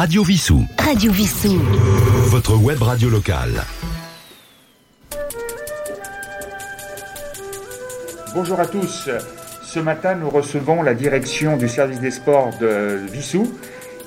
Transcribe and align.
Radio 0.00 0.24
Vissou. 0.24 0.64
Radio 0.78 1.12
Vissou. 1.12 1.58
Votre 2.30 2.56
web 2.56 2.80
radio 2.80 3.10
locale. 3.10 3.50
Bonjour 8.34 8.58
à 8.58 8.64
tous. 8.64 9.10
Ce 9.62 9.78
matin, 9.78 10.14
nous 10.14 10.30
recevons 10.30 10.80
la 10.80 10.94
direction 10.94 11.58
du 11.58 11.68
service 11.68 12.00
des 12.00 12.10
sports 12.10 12.48
de 12.58 12.98
Vissou 13.12 13.52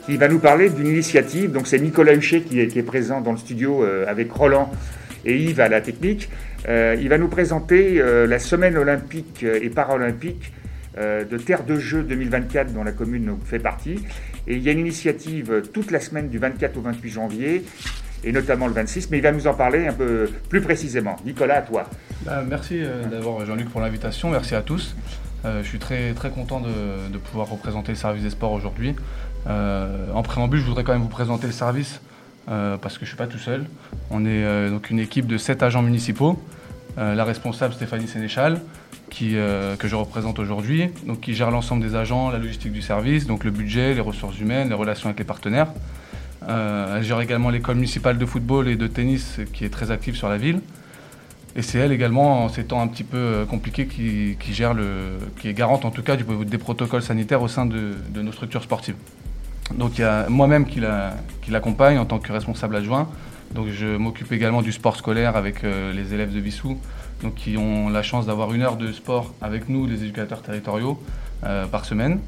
qui 0.08 0.18
va 0.18 0.28
nous 0.30 0.40
parler 0.40 0.72
d'une 0.72 0.88
initiative. 0.88 1.52
Donc, 1.52 1.68
c'est 1.68 1.78
Nicolas 1.78 2.16
Huchet 2.16 2.42
qui 2.42 2.60
est, 2.60 2.70
qui 2.70 2.80
est, 2.80 2.82
présent 2.82 3.22
dans 3.22 3.34
le 3.34 3.38
studio 3.38 3.84
euh, 3.84 4.08
avec 4.08 4.32
Roland 4.32 4.72
et 5.26 5.38
Yves 5.38 5.60
à 5.60 5.70
la 5.70 5.80
technique. 5.80 6.28
Euh, 6.68 6.98
il 7.00 7.08
va 7.08 7.20
nous 7.20 7.28
présenter 7.28 8.02
euh, 8.02 8.26
la 8.26 8.40
semaine 8.40 8.78
olympique 8.78 9.44
et 9.44 9.70
paralympique 9.70 10.54
euh, 11.00 11.24
de 11.24 11.40
Terre 11.40 11.64
de 11.64 11.80
Jeux 11.80 12.04
2024 12.04 12.72
dont 12.72 12.84
la 12.84 12.92
commune 12.92 13.36
fait 13.44 13.58
partie. 13.58 13.96
Et 14.48 14.56
il 14.56 14.64
y 14.64 14.70
a 14.70 14.72
une 14.72 14.80
initiative 14.80 15.64
toute 15.74 15.92
la 15.92 16.00
semaine 16.00 16.30
du 16.30 16.38
24 16.38 16.78
au 16.78 16.82
28 16.82 17.10
janvier 17.10 17.64
et 18.26 18.32
notamment 18.32 18.68
le 18.68 18.74
26, 18.74 19.10
mais 19.10 19.18
il 19.18 19.24
va 19.24 19.32
nous 19.32 19.48
en 19.48 19.54
parler 19.54 19.88
un 19.88 19.94
peu 19.94 20.30
plus 20.50 20.62
précisément. 20.62 21.18
Nicolas, 21.26 21.58
à 21.58 21.62
toi. 21.62 21.86
Bah, 22.26 22.44
merci 22.48 22.80
euh, 22.80 23.06
d'abord 23.06 23.46
Jean-Luc 23.46 23.70
pour 23.70 23.82
l'invitation, 23.82 24.30
merci 24.30 24.56
à 24.56 24.62
tous. 24.62 24.96
Euh, 25.46 25.62
je 25.62 25.68
suis 25.68 25.80
très, 25.80 26.14
très 26.14 26.30
content 26.30 26.62
de, 26.62 27.18
pouvoir 27.18 27.50
représenter 27.50 27.92
le 27.92 27.98
service 27.98 28.24
des 28.24 28.30
sports 28.30 28.54
aujourd'hui. 28.54 28.96
Euh, 29.48 30.08
en 30.14 30.24
préambule, 30.24 30.60
je 30.60 30.66
voudrais 30.66 30.84
quand 30.84 30.94
même 30.94 31.02
vous 31.02 31.08
présenter 31.08 31.48
le 31.48 31.54
service 31.54 32.02
euh, 32.50 32.78
parce 32.78 32.96
que 32.96 33.02
je 33.02 33.06
ne 33.06 33.08
suis 33.10 33.18
pas 33.18 33.28
tout 33.28 33.38
seul. 33.38 33.66
On 34.10 34.26
est 34.26 34.44
euh, 34.44 34.70
donc 34.70 34.90
une 34.90 35.00
équipe 35.00 35.28
de 35.28 35.38
7 35.38 35.64
agents 35.64 35.82
municipaux. 35.82 36.40
la 36.98 37.24
responsable 37.24 37.74
Stéphanie 37.74 38.08
Sénéchal, 38.08 38.62
qui, 39.10 39.36
que 39.80 39.88
je 39.88 39.96
représente 39.96 40.40
aujourd'hui, 40.40 40.90
donc 41.06 41.22
qui 41.22 41.34
gère 41.34 41.52
l'ensemble 41.52 41.84
des 41.84 41.96
agents, 41.96 42.32
la 42.32 42.40
logistique 42.40 42.72
du 42.72 42.82
service, 42.82 43.28
donc 43.28 43.44
le 43.44 43.52
budget, 43.52 43.94
les 43.94 44.02
ressources 44.02 44.40
humaines, 44.40 44.70
les 44.70 44.76
relations 44.76 45.08
avec 45.08 45.20
les 45.20 45.26
partenaires. 45.26 45.68
Euh, 46.50 46.98
elle 46.98 47.04
gère 47.04 47.22
également 47.22 47.50
l'école 47.50 47.76
municipale 47.76 48.18
de 48.18 48.26
football 48.26 48.68
et 48.68 48.76
de 48.76 48.88
tennis 48.88 49.40
qui 49.54 49.66
est 49.66 49.70
très 49.70 49.92
active 49.92 50.16
sur 50.16 50.30
la 50.30 50.38
ville. 50.38 50.62
Et 51.56 51.62
c'est 51.62 51.78
elle 51.78 51.92
également, 51.92 52.44
en 52.46 52.50
ces 52.50 52.66
temps 52.66 52.82
un 52.82 52.88
petit 52.88 53.04
peu 53.04 53.46
compliqués, 53.48 53.86
qui, 53.86 54.38
qui, 54.40 54.54
gère 54.54 54.74
le, 54.74 55.20
qui 55.40 55.48
est 55.48 55.54
garante 55.54 55.86
en 55.86 55.92
tout 55.92 56.02
cas 56.02 56.16
du, 56.16 56.26
des 56.46 56.58
protocoles 56.58 57.04
sanitaires 57.04 57.44
au 57.44 57.48
sein 57.48 57.68
de, 57.68 57.92
de 58.10 58.22
nos 58.22 58.32
structures 58.32 58.64
sportives. 58.64 58.96
Donc 59.76 59.98
il 59.98 60.02
y 60.02 60.04
a 60.04 60.28
moi-même 60.30 60.66
qui 60.66 60.80
l'accompagne 61.50 61.96
la, 61.96 62.02
en 62.02 62.06
tant 62.06 62.20
que 62.20 62.32
responsable 62.34 62.76
adjoint. 62.76 63.08
Donc 63.54 63.68
je 63.70 63.98
m'occupe 63.98 64.32
également 64.32 64.62
du 64.62 64.72
sport 64.72 64.96
scolaire 64.96 65.36
avec 65.36 65.64
euh, 65.64 65.94
les 65.94 66.14
élèves 66.14 66.34
de 66.34 66.40
Vissou, 66.40 66.78
donc 67.22 67.36
qui 67.36 67.58
ont 67.58 67.90
la 67.90 68.04
chance 68.04 68.26
d'avoir 68.26 68.54
une 68.54 68.62
heure 68.62 68.78
de 68.78 68.92
sport 68.92 69.34
avec 69.42 69.70
nous, 69.70 69.86
les 69.86 70.04
éducateurs 70.04 70.42
territoriaux, 70.42 71.00
euh, 71.44 71.66
par 71.66 71.86
semaine. 71.86 72.20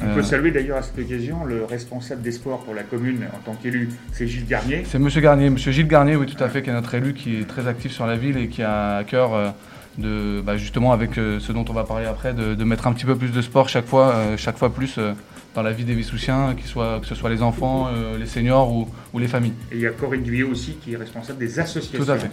On 0.00 0.14
peut 0.14 0.22
saluer 0.22 0.50
d'ailleurs 0.50 0.78
à 0.78 0.82
cette 0.82 0.98
occasion 0.98 1.44
le 1.44 1.66
responsable 1.66 2.22
des 2.22 2.32
sports 2.32 2.60
pour 2.60 2.72
la 2.72 2.82
commune 2.82 3.26
en 3.34 3.38
tant 3.44 3.54
qu'élu, 3.54 3.90
c'est 4.12 4.26
Gilles 4.26 4.46
Garnier. 4.46 4.84
C'est 4.86 4.98
Monsieur 4.98 5.20
Garnier, 5.20 5.50
Monsieur 5.50 5.70
Gilles 5.70 5.86
Garnier, 5.88 6.16
oui 6.16 6.26
tout 6.26 6.42
à 6.42 6.48
fait, 6.48 6.62
qui 6.62 6.70
est 6.70 6.72
notre 6.72 6.94
élu, 6.94 7.12
qui 7.12 7.36
est 7.36 7.44
très 7.46 7.68
actif 7.68 7.92
sur 7.92 8.06
la 8.06 8.16
ville 8.16 8.38
et 8.38 8.48
qui 8.48 8.62
a 8.62 8.96
à 8.96 9.04
cœur 9.04 9.34
euh, 9.34 9.50
de, 9.98 10.40
bah, 10.40 10.56
justement 10.56 10.92
avec 10.92 11.18
euh, 11.18 11.38
ce 11.40 11.52
dont 11.52 11.64
on 11.68 11.72
va 11.72 11.84
parler 11.84 12.06
après, 12.06 12.32
de, 12.32 12.54
de, 12.54 12.64
mettre 12.64 12.86
un 12.86 12.92
petit 12.92 13.04
peu 13.04 13.16
plus 13.16 13.30
de 13.30 13.42
sport 13.42 13.68
chaque 13.68 13.86
fois, 13.86 14.08
euh, 14.14 14.36
chaque 14.36 14.56
fois 14.56 14.72
plus 14.72 14.96
euh, 14.98 15.12
dans 15.54 15.62
la 15.62 15.72
vie 15.72 15.84
des 15.84 15.94
Vissoussiens, 15.94 16.54
que 16.54 17.06
ce 17.06 17.14
soit 17.14 17.30
les 17.30 17.42
enfants, 17.42 17.88
euh, 17.88 18.18
les 18.18 18.26
seniors 18.26 18.72
ou, 18.72 18.88
ou, 19.12 19.18
les 19.18 19.28
familles. 19.28 19.54
Et 19.70 19.76
il 19.76 19.80
y 19.80 19.86
a 19.86 19.90
Corinne 19.90 20.22
Guyot 20.22 20.48
aussi 20.48 20.76
qui 20.82 20.94
est 20.94 20.96
responsable 20.96 21.38
des 21.38 21.58
associations. 21.58 22.04
Tout 22.04 22.10
à 22.10 22.18
fait, 22.18 22.30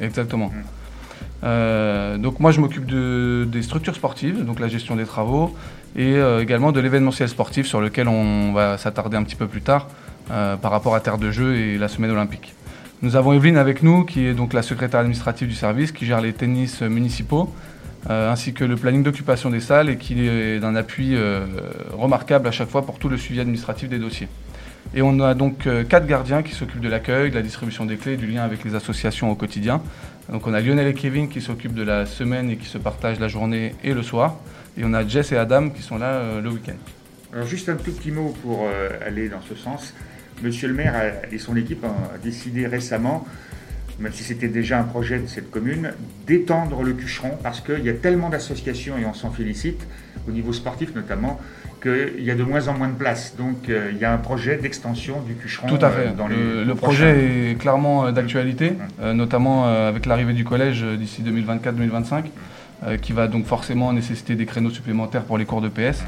exactement. 0.00 0.48
Mmh. 0.48 0.52
Euh, 1.44 2.18
donc 2.18 2.40
moi 2.40 2.50
je 2.50 2.60
m'occupe 2.60 2.84
de, 2.84 3.46
des 3.50 3.62
structures 3.62 3.94
sportives, 3.94 4.44
donc 4.44 4.60
la 4.60 4.68
gestion 4.68 4.96
des 4.96 5.04
travaux, 5.04 5.54
et 5.96 6.16
euh, 6.16 6.42
également 6.42 6.72
de 6.72 6.80
l'événementiel 6.80 7.28
sportif 7.28 7.66
sur 7.66 7.80
lequel 7.80 8.08
on 8.08 8.52
va 8.52 8.76
s'attarder 8.76 9.16
un 9.16 9.22
petit 9.22 9.36
peu 9.36 9.46
plus 9.46 9.62
tard 9.62 9.88
par 10.60 10.70
rapport 10.70 10.94
à 10.94 11.00
Terre 11.00 11.16
de 11.16 11.30
Jeux 11.30 11.56
et 11.56 11.78
la 11.78 11.88
semaine 11.88 12.10
olympique. 12.10 12.52
Nous 13.00 13.16
avons 13.16 13.32
Evelyne 13.32 13.56
avec 13.56 13.82
nous, 13.82 14.04
qui 14.04 14.26
est 14.26 14.34
donc 14.34 14.52
la 14.52 14.60
secrétaire 14.60 15.00
administrative 15.00 15.48
du 15.48 15.54
service, 15.54 15.90
qui 15.90 16.04
gère 16.04 16.20
les 16.20 16.34
tennis 16.34 16.82
municipaux, 16.82 17.50
euh, 18.08 18.30
ainsi 18.30 18.54
que 18.54 18.64
le 18.64 18.76
planning 18.76 19.02
d'occupation 19.02 19.50
des 19.50 19.60
salles 19.60 19.90
et 19.90 19.96
qui 19.96 20.26
est 20.26 20.60
d'un 20.60 20.76
appui 20.76 21.14
euh, 21.14 21.44
remarquable 21.92 22.46
à 22.46 22.52
chaque 22.52 22.68
fois 22.68 22.86
pour 22.86 22.98
tout 22.98 23.08
le 23.08 23.16
suivi 23.16 23.40
administratif 23.40 23.88
des 23.88 23.98
dossiers. 23.98 24.28
Et 24.94 25.02
on 25.02 25.20
a 25.20 25.34
donc 25.34 25.66
euh, 25.66 25.84
quatre 25.84 26.06
gardiens 26.06 26.42
qui 26.42 26.54
s'occupent 26.54 26.80
de 26.80 26.88
l'accueil, 26.88 27.30
de 27.30 27.34
la 27.34 27.42
distribution 27.42 27.84
des 27.84 27.96
clés, 27.96 28.16
du 28.16 28.26
lien 28.26 28.42
avec 28.42 28.64
les 28.64 28.74
associations 28.74 29.30
au 29.30 29.34
quotidien. 29.34 29.82
Donc 30.30 30.46
on 30.46 30.54
a 30.54 30.60
Lionel 30.60 30.86
et 30.86 30.94
Kevin 30.94 31.28
qui 31.28 31.40
s'occupent 31.40 31.74
de 31.74 31.82
la 31.82 32.06
semaine 32.06 32.50
et 32.50 32.56
qui 32.56 32.66
se 32.66 32.78
partagent 32.78 33.20
la 33.20 33.28
journée 33.28 33.74
et 33.82 33.92
le 33.92 34.02
soir. 34.02 34.36
Et 34.78 34.82
on 34.84 34.94
a 34.94 35.06
Jess 35.06 35.32
et 35.32 35.36
Adam 35.36 35.70
qui 35.70 35.82
sont 35.82 35.98
là 35.98 36.40
le 36.40 36.48
week-end. 36.48 36.76
Alors 37.34 37.46
juste 37.46 37.68
un 37.68 37.74
tout 37.74 37.92
petit 37.92 38.12
mot 38.12 38.34
pour 38.42 38.68
aller 39.04 39.28
dans 39.28 39.40
ce 39.42 39.54
sens. 39.54 39.92
Monsieur 40.42 40.68
le 40.68 40.74
maire 40.74 40.94
et 41.32 41.38
son 41.38 41.56
équipe 41.56 41.82
ont 41.84 42.18
décidé 42.22 42.66
récemment, 42.66 43.26
même 43.98 44.12
si 44.12 44.22
c'était 44.22 44.48
déjà 44.48 44.78
un 44.78 44.84
projet 44.84 45.18
de 45.18 45.26
cette 45.26 45.50
commune, 45.50 45.92
d'étendre 46.26 46.82
le 46.82 46.92
cucheron 46.92 47.36
parce 47.42 47.60
qu'il 47.60 47.84
y 47.84 47.88
a 47.88 47.94
tellement 47.94 48.28
d'associations 48.28 48.96
et 48.96 49.04
on 49.04 49.14
s'en 49.14 49.30
félicite, 49.30 49.86
au 50.28 50.30
niveau 50.30 50.52
sportif 50.52 50.94
notamment, 50.94 51.40
qu'il 51.82 52.22
y 52.22 52.30
a 52.30 52.34
de 52.34 52.42
moins 52.42 52.68
en 52.68 52.74
moins 52.74 52.88
de 52.88 52.94
place. 52.94 53.34
Donc 53.36 53.68
euh, 53.68 53.90
il 53.92 53.98
y 53.98 54.04
a 54.04 54.12
un 54.12 54.18
projet 54.18 54.56
d'extension 54.56 55.20
du 55.22 55.34
cucheron. 55.34 55.68
Tout 55.68 55.84
à 55.84 55.90
fait. 55.90 56.08
Euh, 56.08 56.12
dans 56.12 56.28
les 56.28 56.36
le, 56.36 56.64
le 56.64 56.74
projet 56.74 57.50
est 57.50 57.54
clairement 57.56 58.10
d'actualité, 58.12 58.72
euh, 59.00 59.12
notamment 59.14 59.66
avec 59.66 60.06
l'arrivée 60.06 60.32
du 60.32 60.44
collège 60.44 60.82
d'ici 60.82 61.22
2024-2025, 61.22 62.24
qui 63.00 63.12
va 63.12 63.26
donc 63.26 63.46
forcément 63.46 63.92
nécessiter 63.92 64.36
des 64.36 64.46
créneaux 64.46 64.70
supplémentaires 64.70 65.24
pour 65.24 65.38
les 65.38 65.44
cours 65.44 65.60
de 65.60 65.68
PS. 65.68 66.04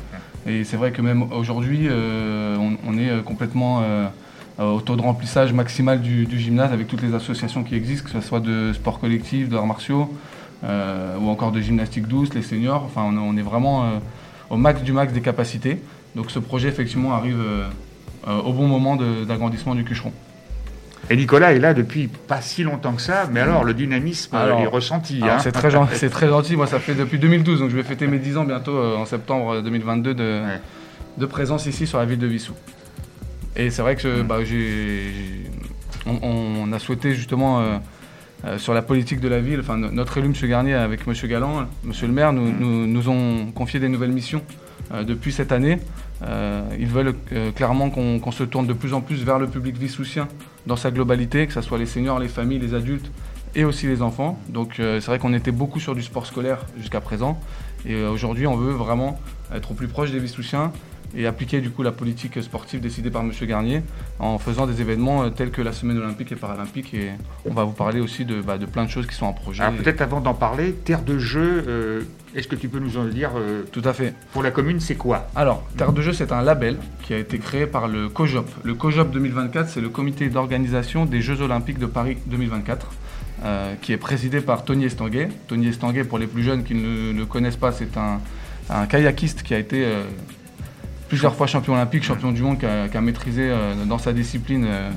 Et 0.47 0.65
c'est 0.65 0.77
vrai 0.77 0.93
que 0.93 1.03
même 1.03 1.25
aujourd'hui, 1.33 1.89
on, 1.91 2.77
on, 2.87 2.99
est 2.99 3.23
complètement 3.25 3.83
au 4.59 4.81
taux 4.81 4.97
de 4.97 5.01
remplissage 5.01 5.53
maximal 5.53 6.03
du, 6.03 6.27
du, 6.27 6.39
gymnase 6.39 6.73
avec 6.73 6.87
toutes 6.87 7.03
les 7.03 7.15
associations 7.15 7.63
qui 7.63 7.75
existent, 7.75 8.05
que 8.05 8.11
ce 8.11 8.21
soit 8.21 8.41
de 8.41 8.73
sport 8.75 9.01
collectif, 9.01 9.49
d'arts 9.49 9.67
martiaux, 9.67 10.11
euh, 10.63 11.17
ou 11.19 11.31
encore 11.31 11.53
de 11.53 11.61
gymnastique 11.61 12.07
douce, 12.07 12.35
les 12.35 12.43
seniors. 12.43 12.83
Enfin, 12.85 13.03
on, 13.03 13.17
on 13.17 13.37
est 13.39 13.43
vraiment 13.43 13.85
euh, 13.85 13.99
au 14.51 14.57
max 14.57 14.83
du 14.83 14.93
max 14.93 15.13
des 15.13 15.23
capacités. 15.23 15.81
Donc 16.15 16.31
ce 16.31 16.39
projet, 16.39 16.69
effectivement, 16.69 17.15
arrive 17.15 17.41
euh, 17.41 18.43
au 18.43 18.53
bon 18.53 18.67
moment 18.67 18.97
d'agrandissement 18.97 19.75
du 19.75 19.85
Cucheron. 19.85 20.13
Et 21.09 21.17
Nicolas 21.17 21.55
est 21.55 21.59
là 21.59 21.73
depuis 21.73 22.09
pas 22.09 22.43
si 22.43 22.63
longtemps 22.63 22.93
que 22.93 23.01
ça, 23.01 23.27
mais 23.33 23.41
alors 23.41 23.65
le 23.65 23.73
dynamisme 23.73 24.37
alors, 24.37 24.61
est 24.61 24.67
ressenti. 24.67 25.21
Hein 25.23 25.39
c'est 25.39 25.51
très, 25.51 25.71
gentil, 25.71 26.57
moi 26.57 26.67
ça 26.67 26.79
fait 26.79 26.95
depuis 26.95 27.19
2012, 27.19 27.61
donc 27.61 27.71
je 27.71 27.77
vais 27.77 27.83
fêter 27.83 28.07
mes 28.07 28.19
10 28.19 28.37
ans 28.37 28.45
bientôt 28.45 28.79
en 28.79 29.07
septembre 29.07 29.63
2022 29.63 30.15
de, 30.15 30.23
ouais. 30.23 30.61
de 31.17 31.27
présence 31.27 31.67
ici 31.67 31.87
sur 31.87 31.99
la 31.99 32.05
ville 32.05 32.19
de 32.19 32.27
Vissou. 32.27 32.53
Et 33.57 33.71
c'est 33.71 33.83
vrai 33.83 33.97
que 33.97 34.23
bah, 34.23 34.45
j'ai, 34.45 35.13
on, 36.07 36.19
on, 36.23 36.73
a 36.73 36.79
souhaité 36.79 37.15
justement 37.15 37.61
euh, 37.61 37.79
euh, 38.45 38.59
sur 38.59 38.75
la 38.75 38.83
politique 38.83 39.21
de 39.21 39.29
la 39.29 39.41
ville, 39.41 39.61
enfin 39.61 39.77
notre 39.77 40.19
élu 40.19 40.29
M. 40.29 40.49
Garnier 40.49 40.75
avec 40.75 41.01
M. 41.07 41.15
Galland, 41.29 41.67
M. 41.85 41.93
le 42.03 42.09
maire, 42.09 42.33
nous, 42.33 42.53
nous, 42.53 42.87
nous 42.87 43.09
ont 43.09 43.51
confié 43.53 43.81
des 43.81 43.89
nouvelles 43.89 44.13
missions 44.13 44.43
euh, 44.93 45.03
depuis 45.05 45.33
cette 45.33 45.53
année. 45.53 45.79
Ils 46.79 46.87
veulent 46.87 47.15
clairement 47.57 47.89
qu'on 47.89 48.21
qu 48.21 48.33
se 48.33 48.45
tourne 48.45 48.67
de 48.67 48.75
plus 48.75 48.93
en 48.93 49.01
plus 49.01 49.25
vers 49.25 49.39
le 49.39 49.47
public 49.47 49.79
vissoussien 49.79 50.29
dans 50.67 50.77
sa 50.77 50.91
globalité, 50.91 51.47
que 51.47 51.55
ce 51.55 51.63
soit 51.63 51.79
les 51.79 51.87
seniors, 51.87 52.19
les 52.19 52.29
familles, 52.29 52.59
les 52.59 52.75
adultes 52.75 53.11
et 53.55 53.65
aussi 53.65 53.87
les 53.87 54.03
enfants. 54.03 54.39
Donc 54.51 54.75
c'est 54.77 55.07
vrai 55.07 55.19
qu'on 55.19 55.33
était 55.33 55.51
beaucoup 55.51 55.81
sur 55.81 55.95
du 55.95 56.03
sport 56.03 56.27
scolaire 56.27 56.59
jusqu'à 56.77 57.01
présent. 57.01 57.41
Et 57.87 58.05
aujourd'hui, 58.05 58.47
on 58.47 58.55
veut 58.55 58.73
vraiment 58.73 59.19
être 59.55 59.71
au 59.71 59.75
plus 59.75 59.89
proche 59.89 60.11
des 60.11 60.19
vissoussiens 60.19 60.73
et 61.17 61.27
appliquer 61.27 61.61
du 61.61 61.71
coup 61.71 61.83
la 61.83 61.93
politique 61.93 62.43
sportive 62.43 62.81
décidée 62.81 63.11
par 63.11 63.23
M. 63.23 63.33
Garnier 63.43 63.83
en 64.19 64.39
faisant 64.39 64.67
des 64.67 64.81
événements 64.81 65.31
tels 65.31 65.51
que 65.51 65.63
la 65.63 65.73
semaine 65.73 65.99
olympique 65.99 66.33
et 66.33 66.37
paralympique 66.37 66.95
et 66.95 67.11
on 67.45 67.53
va 67.53 67.65
vous 67.65 67.73
parler 67.73 68.01
aussi 68.01 68.25
de, 68.25 68.41
bah, 68.41 68.59
de 68.59 68.67
plein 68.67 68.85
de 68.85 68.91
choses 68.91 69.07
qui 69.07 69.15
sont 69.15 69.27
en 69.27 69.33
projet. 69.33 69.65
Peut-être 69.77 70.03
avant 70.03 70.21
d'en 70.21 70.35
parler, 70.35 70.73
Terre 70.73 71.03
de 71.03 71.19
jeu, 71.19 71.65
euh, 71.67 72.03
est-ce 72.35 72.49
que 72.49 72.57
tu 72.57 72.69
peux 72.69 72.79
nous 72.79 72.97
en 72.97 73.05
dire 73.05 73.31
euh, 73.37 73.63
Tout 73.73 73.83
à 73.85 73.93
fait. 73.93 74.15
Pour 74.33 74.43
la 74.43 74.51
commune, 74.51 74.81
c'est 74.81 74.95
quoi? 74.95 75.29
Alors, 75.35 75.67
Terre 75.77 75.93
de 75.93 76.03
jeu, 76.03 76.13
c'est 76.13 76.33
un 76.33 76.43
label 76.43 76.79
qui 77.03 77.15
a 77.15 77.19
été 77.19 77.39
créé 77.39 77.67
par 77.67 77.89
le 77.89 78.09
COJOP. 78.09 78.49
Le 78.63 78.75
COJOP 78.75 79.11
2024, 79.11 79.69
c'est 79.69 79.81
le 79.81 79.89
comité 79.89 80.29
d'organisation 80.29 81.07
des 81.07 81.21
Jeux 81.21 81.41
olympiques 81.41 81.79
de 81.79 81.87
Paris 81.87 82.19
2024. 82.27 82.87
Euh, 83.43 83.75
qui 83.81 83.95
est 83.95 83.97
présidé 83.97 84.43
par 84.43 84.67
Tony 84.67 84.85
Estanguet. 84.85 85.31
Tony 85.49 85.69
Estanguet, 85.69 86.05
pour 86.05 86.19
les 86.19 86.27
plus 86.27 86.43
jeunes 86.43 86.63
qui 86.63 86.75
ne 86.75 87.15
le 87.15 87.25
connaissent 87.25 87.57
pas, 87.57 87.73
c'est 87.73 87.97
un, 87.97 88.21
un 88.69 88.87
kayakiste 88.87 89.43
qui 89.43 89.55
a 89.55 89.59
été 89.59 89.83
euh, 89.87 90.03
plusieurs 91.11 91.35
fois 91.35 91.49
champion 91.49 91.75
olympique, 91.75 92.05
champion 92.05 92.31
du 92.31 92.41
monde, 92.41 92.59
qui 92.59 92.67
a, 92.67 93.01
maîtrisé 93.01 93.51
euh, 93.51 93.85
dans 93.85 93.99
sa 93.99 94.13
discipline 94.13 94.65
euh, 94.65 94.91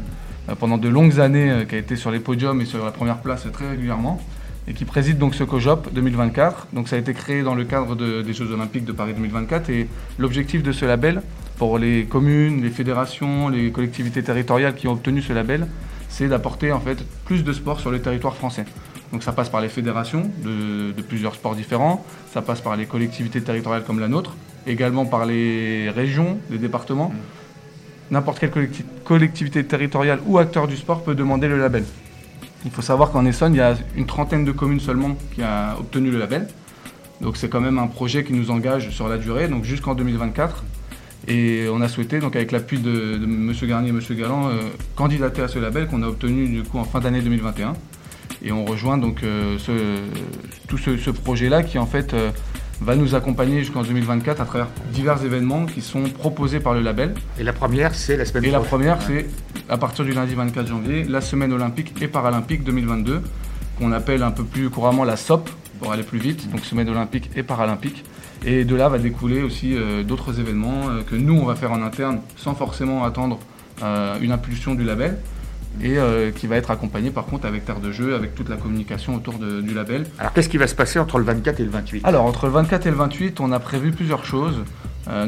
pendant 0.59 0.77
de 0.77 0.87
longues 0.87 1.19
années, 1.19 1.49
euh, 1.49 1.65
qui 1.65 1.73
a 1.73 1.79
été 1.79 1.95
sur 1.95 2.11
les 2.11 2.19
podiums 2.19 2.61
et 2.61 2.65
sur 2.65 2.85
la 2.85 2.91
première 2.91 3.17
place 3.17 3.47
très 3.51 3.67
régulièrement, 3.71 4.21
et 4.67 4.73
qui 4.73 4.85
préside 4.85 5.17
donc 5.17 5.33
ce 5.33 5.43
COJOP 5.43 5.91
2024. 5.91 6.67
Donc 6.71 6.87
ça 6.87 6.97
a 6.97 6.99
été 6.99 7.15
créé 7.15 7.41
dans 7.41 7.55
le 7.55 7.63
cadre 7.63 7.95
de, 7.95 8.21
des 8.21 8.31
Jeux 8.31 8.51
olympiques 8.51 8.85
de 8.85 8.91
Paris 8.91 9.13
2024, 9.15 9.71
et 9.71 9.87
l'objectif 10.19 10.61
de 10.61 10.71
ce 10.71 10.85
label, 10.85 11.23
pour 11.57 11.79
les 11.79 12.05
communes, 12.05 12.61
les 12.61 12.69
fédérations, 12.69 13.49
les 13.49 13.71
collectivités 13.71 14.21
territoriales 14.21 14.75
qui 14.75 14.87
ont 14.87 14.93
obtenu 14.93 15.23
ce 15.23 15.33
label, 15.33 15.67
c'est 16.09 16.27
d'apporter 16.27 16.71
en 16.71 16.79
fait 16.79 17.03
plus 17.25 17.43
de 17.43 17.51
sport 17.53 17.79
sur 17.79 17.89
le 17.89 17.99
territoire 17.99 18.35
français. 18.35 18.65
Donc 19.11 19.23
ça 19.23 19.31
passe 19.31 19.49
par 19.49 19.61
les 19.61 19.69
fédérations 19.69 20.29
de, 20.43 20.93
plusieurs 21.01 21.33
sports 21.33 21.55
différents, 21.55 22.05
ça 22.31 22.43
passe 22.43 22.61
par 22.61 22.75
les 22.75 22.85
collectivités 22.85 23.41
territoriales 23.41 23.83
comme 23.83 23.99
la 23.99 24.07
nôtre, 24.07 24.35
également 24.67 25.05
par 25.05 25.25
les 25.25 25.89
régions, 25.89 26.37
les 26.49 26.57
départements. 26.57 27.13
n'importe 28.11 28.39
quelle 28.39 28.69
collectivité 29.03 29.63
territoriale 29.63 30.19
ou 30.25 30.37
acteur 30.37 30.67
du 30.67 30.77
sport 30.77 31.03
peut 31.03 31.15
demander 31.15 31.47
le 31.47 31.57
label. 31.57 31.83
Il 32.65 32.71
faut 32.71 32.81
savoir 32.81 33.11
qu'en 33.11 33.25
Essonne, 33.25 33.53
il 33.55 33.57
y 33.57 33.61
a 33.61 33.75
une 33.95 34.05
trentaine 34.05 34.45
de 34.45 34.51
communes 34.51 34.79
seulement 34.79 35.17
qui 35.33 35.41
a 35.41 35.75
obtenu 35.77 36.11
le 36.11 36.19
label. 36.19 36.47
Donc 37.21 37.37
c'est 37.37 37.49
quand 37.49 37.61
même 37.61 37.77
un 37.77 37.87
projet 37.87 38.23
qui 38.23 38.33
nous 38.33 38.51
engage 38.51 38.89
sur 38.89 39.07
la 39.07 39.17
durée, 39.17 39.47
donc 39.47 39.63
jusqu'en 39.63 39.95
2024. 39.95 40.63
Et 41.27 41.67
on 41.71 41.81
a 41.81 41.87
souhaité, 41.87 42.19
donc 42.19 42.35
avec 42.35 42.51
l'appui 42.51 42.79
de, 42.79 43.15
M. 43.15 43.53
Garnier 43.63 43.89
et 43.89 43.91
M. 43.91 44.01
Galland, 44.11 44.49
euh, 44.49 44.69
candidater 44.95 45.41
à 45.41 45.47
ce 45.47 45.57
label 45.57 45.87
qu'on 45.87 46.03
a 46.03 46.07
obtenu 46.07 46.47
du 46.47 46.63
coup 46.63 46.79
en 46.79 46.83
fin 46.83 46.99
d'année 46.99 47.21
2021. 47.21 47.73
Et 48.43 48.51
on 48.51 48.65
rejoint 48.65 48.97
donc 48.97 49.23
euh, 49.23 49.57
tout 50.67 50.77
ce, 50.77 51.09
projet-là 51.11 51.63
qui 51.63 51.77
en 51.77 51.85
fait 51.85 52.13
euh, 52.13 52.31
va 52.81 52.95
nous 52.95 53.15
accompagner 53.15 53.59
jusqu'en 53.59 53.83
2024 53.83 54.41
à 54.41 54.45
travers 54.45 54.67
divers 54.91 55.23
événements 55.23 55.65
qui 55.65 55.81
sont 55.81 56.03
proposés 56.03 56.59
par 56.59 56.73
le 56.73 56.81
label. 56.81 57.13
Et 57.39 57.43
la 57.43 57.53
première, 57.53 57.95
c'est 57.95 58.17
la 58.17 58.25
semaine 58.25 58.45
Et 58.45 58.51
la 58.51 58.59
première, 58.59 59.01
c'est 59.01 59.27
à 59.69 59.77
partir 59.77 60.05
du 60.05 60.11
lundi 60.11 60.35
24 60.35 60.67
janvier, 60.67 61.03
la 61.03 61.21
semaine 61.21 61.53
olympique 61.53 61.93
et 62.01 62.07
paralympique 62.07 62.63
2022, 62.63 63.21
qu'on 63.77 63.91
appelle 63.91 64.23
un 64.23 64.31
peu 64.31 64.43
plus 64.43 64.69
couramment 64.69 65.03
la 65.03 65.15
SOP 65.15 65.49
pour 65.79 65.91
aller 65.91 66.03
plus 66.03 66.19
vite, 66.19 66.49
donc 66.51 66.65
semaine 66.65 66.89
olympique 66.89 67.29
et 67.35 67.43
paralympique. 67.43 68.03
Et 68.45 68.65
de 68.65 68.75
là 68.75 68.89
va 68.89 68.97
découler 68.97 69.41
aussi 69.41 69.75
euh, 69.75 70.03
d'autres 70.03 70.39
événements 70.39 70.89
euh, 70.89 71.01
que 71.01 71.15
nous, 71.15 71.33
on 71.33 71.45
va 71.45 71.55
faire 71.55 71.71
en 71.71 71.81
interne 71.81 72.19
sans 72.35 72.55
forcément 72.55 73.05
attendre 73.05 73.39
euh, 73.81 74.17
une 74.21 74.31
impulsion 74.31 74.75
du 74.75 74.83
label 74.83 75.17
et 75.81 75.97
qui 76.35 76.47
va 76.47 76.57
être 76.57 76.71
accompagné 76.71 77.09
par 77.09 77.25
contre 77.25 77.45
avec 77.45 77.65
Terre 77.65 77.79
de 77.79 77.91
Jeu, 77.91 78.15
avec 78.15 78.35
toute 78.35 78.49
la 78.49 78.57
communication 78.57 79.15
autour 79.15 79.35
du 79.35 79.73
label. 79.73 80.05
Alors 80.19 80.33
qu'est-ce 80.33 80.49
qui 80.49 80.57
va 80.57 80.67
se 80.67 80.75
passer 80.75 80.99
entre 80.99 81.17
le 81.17 81.23
24 81.23 81.59
et 81.59 81.63
le 81.63 81.69
28 81.69 82.05
Alors 82.05 82.25
entre 82.25 82.45
le 82.45 82.51
24 82.51 82.85
et 82.85 82.89
le 82.91 82.95
28, 82.95 83.39
on 83.39 83.51
a 83.51 83.59
prévu 83.59 83.91
plusieurs 83.91 84.25
choses. 84.25 84.63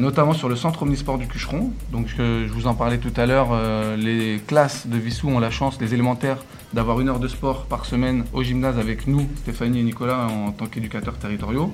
notamment 0.00 0.32
sur 0.32 0.48
le 0.48 0.56
centre 0.56 0.82
omnisport 0.82 1.18
du 1.18 1.26
Cucheron. 1.26 1.72
Donc, 1.92 2.06
je 2.18 2.52
vous 2.52 2.66
en 2.66 2.74
parlais 2.74 2.98
tout 2.98 3.12
à 3.16 3.26
l'heure, 3.26 3.48
les 3.96 4.40
classes 4.46 4.86
de 4.86 4.96
Vissou 4.96 5.28
ont 5.28 5.40
la 5.40 5.50
chance, 5.50 5.78
les 5.80 5.92
élémentaires, 5.92 6.38
d'avoir 6.72 7.00
une 7.00 7.08
heure 7.08 7.20
de 7.20 7.28
sport 7.28 7.66
par 7.66 7.84
semaine 7.84 8.24
au 8.32 8.42
gymnase 8.42 8.78
avec 8.78 9.06
nous, 9.06 9.26
Stéphanie 9.36 9.80
et 9.80 9.82
Nicolas, 9.82 10.26
en 10.28 10.52
tant 10.52 10.66
qu'éducateurs 10.66 11.18
territoriaux. 11.18 11.72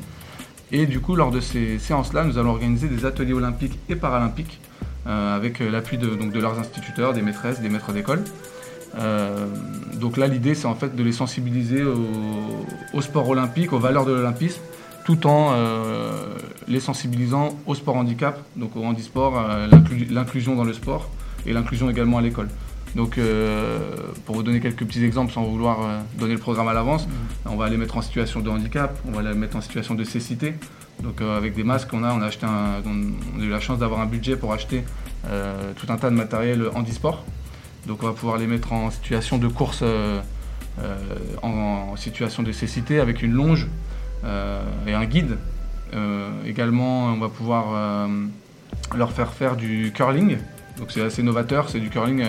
Et 0.73 0.87
du 0.87 1.01
coup, 1.01 1.17
lors 1.17 1.31
de 1.31 1.41
ces 1.41 1.79
séances-là, 1.79 2.25
nous 2.25 2.39
allons 2.39 2.51
organiser 2.51 2.89
des 2.89 3.05
ateliers 3.05 3.35
olympiques 3.35 3.79
et 3.91 3.97
paralympiques 3.97 4.59
euh, 5.07 5.37
avec 5.37 5.61
euh, 5.61 5.71
l'appui 5.71 5.99
de, 5.99 6.07
de 6.07 6.41
leurs 6.41 6.59
instituteurs, 6.59 7.13
des 7.13 7.21
maîtresses, 7.21 7.61
des 7.61 7.69
maîtres 7.69 7.93
d'école. 7.93 8.25
Euh, 8.99 9.47
donc 9.95 10.17
là, 10.17 10.27
l'idée, 10.27 10.55
c'est 10.55 10.67
en 10.67 10.75
fait 10.75 10.95
de 10.95 11.03
les 11.03 11.13
sensibiliser 11.13 11.83
au, 11.83 13.01
sport 13.01 13.29
olympique, 13.29 13.73
aux 13.73 13.79
valeurs 13.79 14.05
de 14.05 14.13
l'olympisme, 14.13 14.61
tout 15.05 15.27
en 15.27 15.55
les 16.69 16.81
sensibilisant 16.81 17.59
au 17.67 17.75
sport 17.75 17.97
handicap, 17.97 18.41
donc 18.57 18.77
au 18.77 18.85
handisport, 18.85 19.35
l'inclusion 20.11 20.55
dans 20.55 20.65
le 20.65 20.73
sport 20.73 21.11
et 21.47 21.53
l'inclusion 21.53 21.91
également 21.91 22.19
à 22.19 22.23
l'école. 22.23 22.49
Donc, 22.95 23.17
euh, 23.17 23.79
pour 24.27 24.37
vous 24.37 24.43
donner 24.43 24.61
quelques 24.61 24.85
petits 24.85 25.05
exemples 25.05 25.33
sans 25.33 25.45
vouloir 25.45 25.81
euh, 25.81 26.01
donner 26.19 26.35
le 26.35 26.41
programme 26.41 26.69
à 26.69 26.75
l'avance, 26.75 27.09
on 27.47 27.57
va 27.57 27.69
les 27.69 27.77
mettre 27.77 27.97
en 27.97 28.03
situation 28.03 28.41
de 28.41 28.51
handicap, 28.51 28.99
on 29.09 29.13
va 29.13 29.23
les 29.23 29.35
mettre 29.35 29.57
en 29.57 29.61
situation 29.61 29.95
de 29.95 30.05
cécité. 30.05 30.55
Donc, 31.03 31.21
euh, 31.21 31.37
avec 31.37 31.55
des 31.55 31.65
masques, 31.65 31.89
on 31.93 32.05
a, 32.05 32.13
on 32.13 32.21
a, 32.21 32.27
acheté 32.27 32.47
on 32.47 33.41
a 33.41 33.45
eu 33.45 33.49
la 33.49 33.61
chance 33.61 33.79
d'avoir 33.79 34.01
un 34.01 34.07
budget 34.07 34.37
pour 34.37 34.53
acheter 34.53 34.85
tout 35.77 35.87
un 35.89 35.97
tas 35.97 36.11
de 36.11 36.17
matériel 36.17 36.69
handisport. 36.75 37.25
Donc, 37.87 38.03
on 38.03 38.07
va 38.07 38.13
pouvoir 38.13 38.39
les 38.39 38.47
mettre 38.47 38.73
en 38.73 38.91
situation 38.91 39.39
de 39.39 39.49
course, 39.49 39.83
en, 41.43 41.97
situation 41.97 42.43
de 42.43 42.53
cécité 42.53 43.01
avec 43.01 43.23
une 43.23 43.33
longe 43.33 43.69
et 44.87 44.93
un 44.95 45.05
guide. 45.05 45.37
également, 46.47 47.07
on 47.07 47.19
va 47.19 47.29
pouvoir 47.29 48.09
leur 48.95 49.13
faire 49.13 49.33
faire 49.33 49.57
du 49.57 49.93
curling. 49.95 50.39
Donc, 50.79 50.91
c'est 50.91 51.03
assez 51.03 51.23
novateur, 51.23 51.69
c'est 51.69 51.81
du 51.81 51.91
curling 51.91 52.25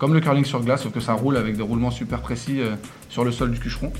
comme 0.00 0.14
le 0.14 0.20
curling 0.20 0.46
sur 0.46 0.60
glace, 0.60 0.82
sauf 0.82 0.92
que 0.92 1.00
ça 1.00 1.12
roule 1.12 1.36
avec 1.36 1.56
des 1.56 1.62
roulements 1.62 1.90
super 1.90 2.20
précis 2.20 2.60
euh, 2.60 2.70
sur 3.10 3.22
le 3.22 3.30
sol 3.30 3.50
du 3.50 3.60
cucheron. 3.60 3.92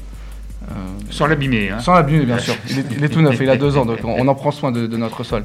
Euh, 0.62 0.74
sans 1.10 1.26
l'abîmer. 1.26 1.70
Hein. 1.70 1.78
Sans 1.78 1.92
l'abîmer, 1.92 2.24
bien 2.24 2.38
sûr. 2.38 2.54
Il 2.70 3.04
est, 3.04 3.08
tout 3.10 3.20
neuf, 3.20 3.38
il 3.38 3.50
a 3.50 3.56
deux 3.56 3.76
ans, 3.76 3.84
donc 3.84 3.98
on, 4.02 4.26
en 4.26 4.34
prend 4.34 4.50
soin 4.50 4.72
de, 4.72 4.86
notre 4.96 5.24
sol. 5.24 5.44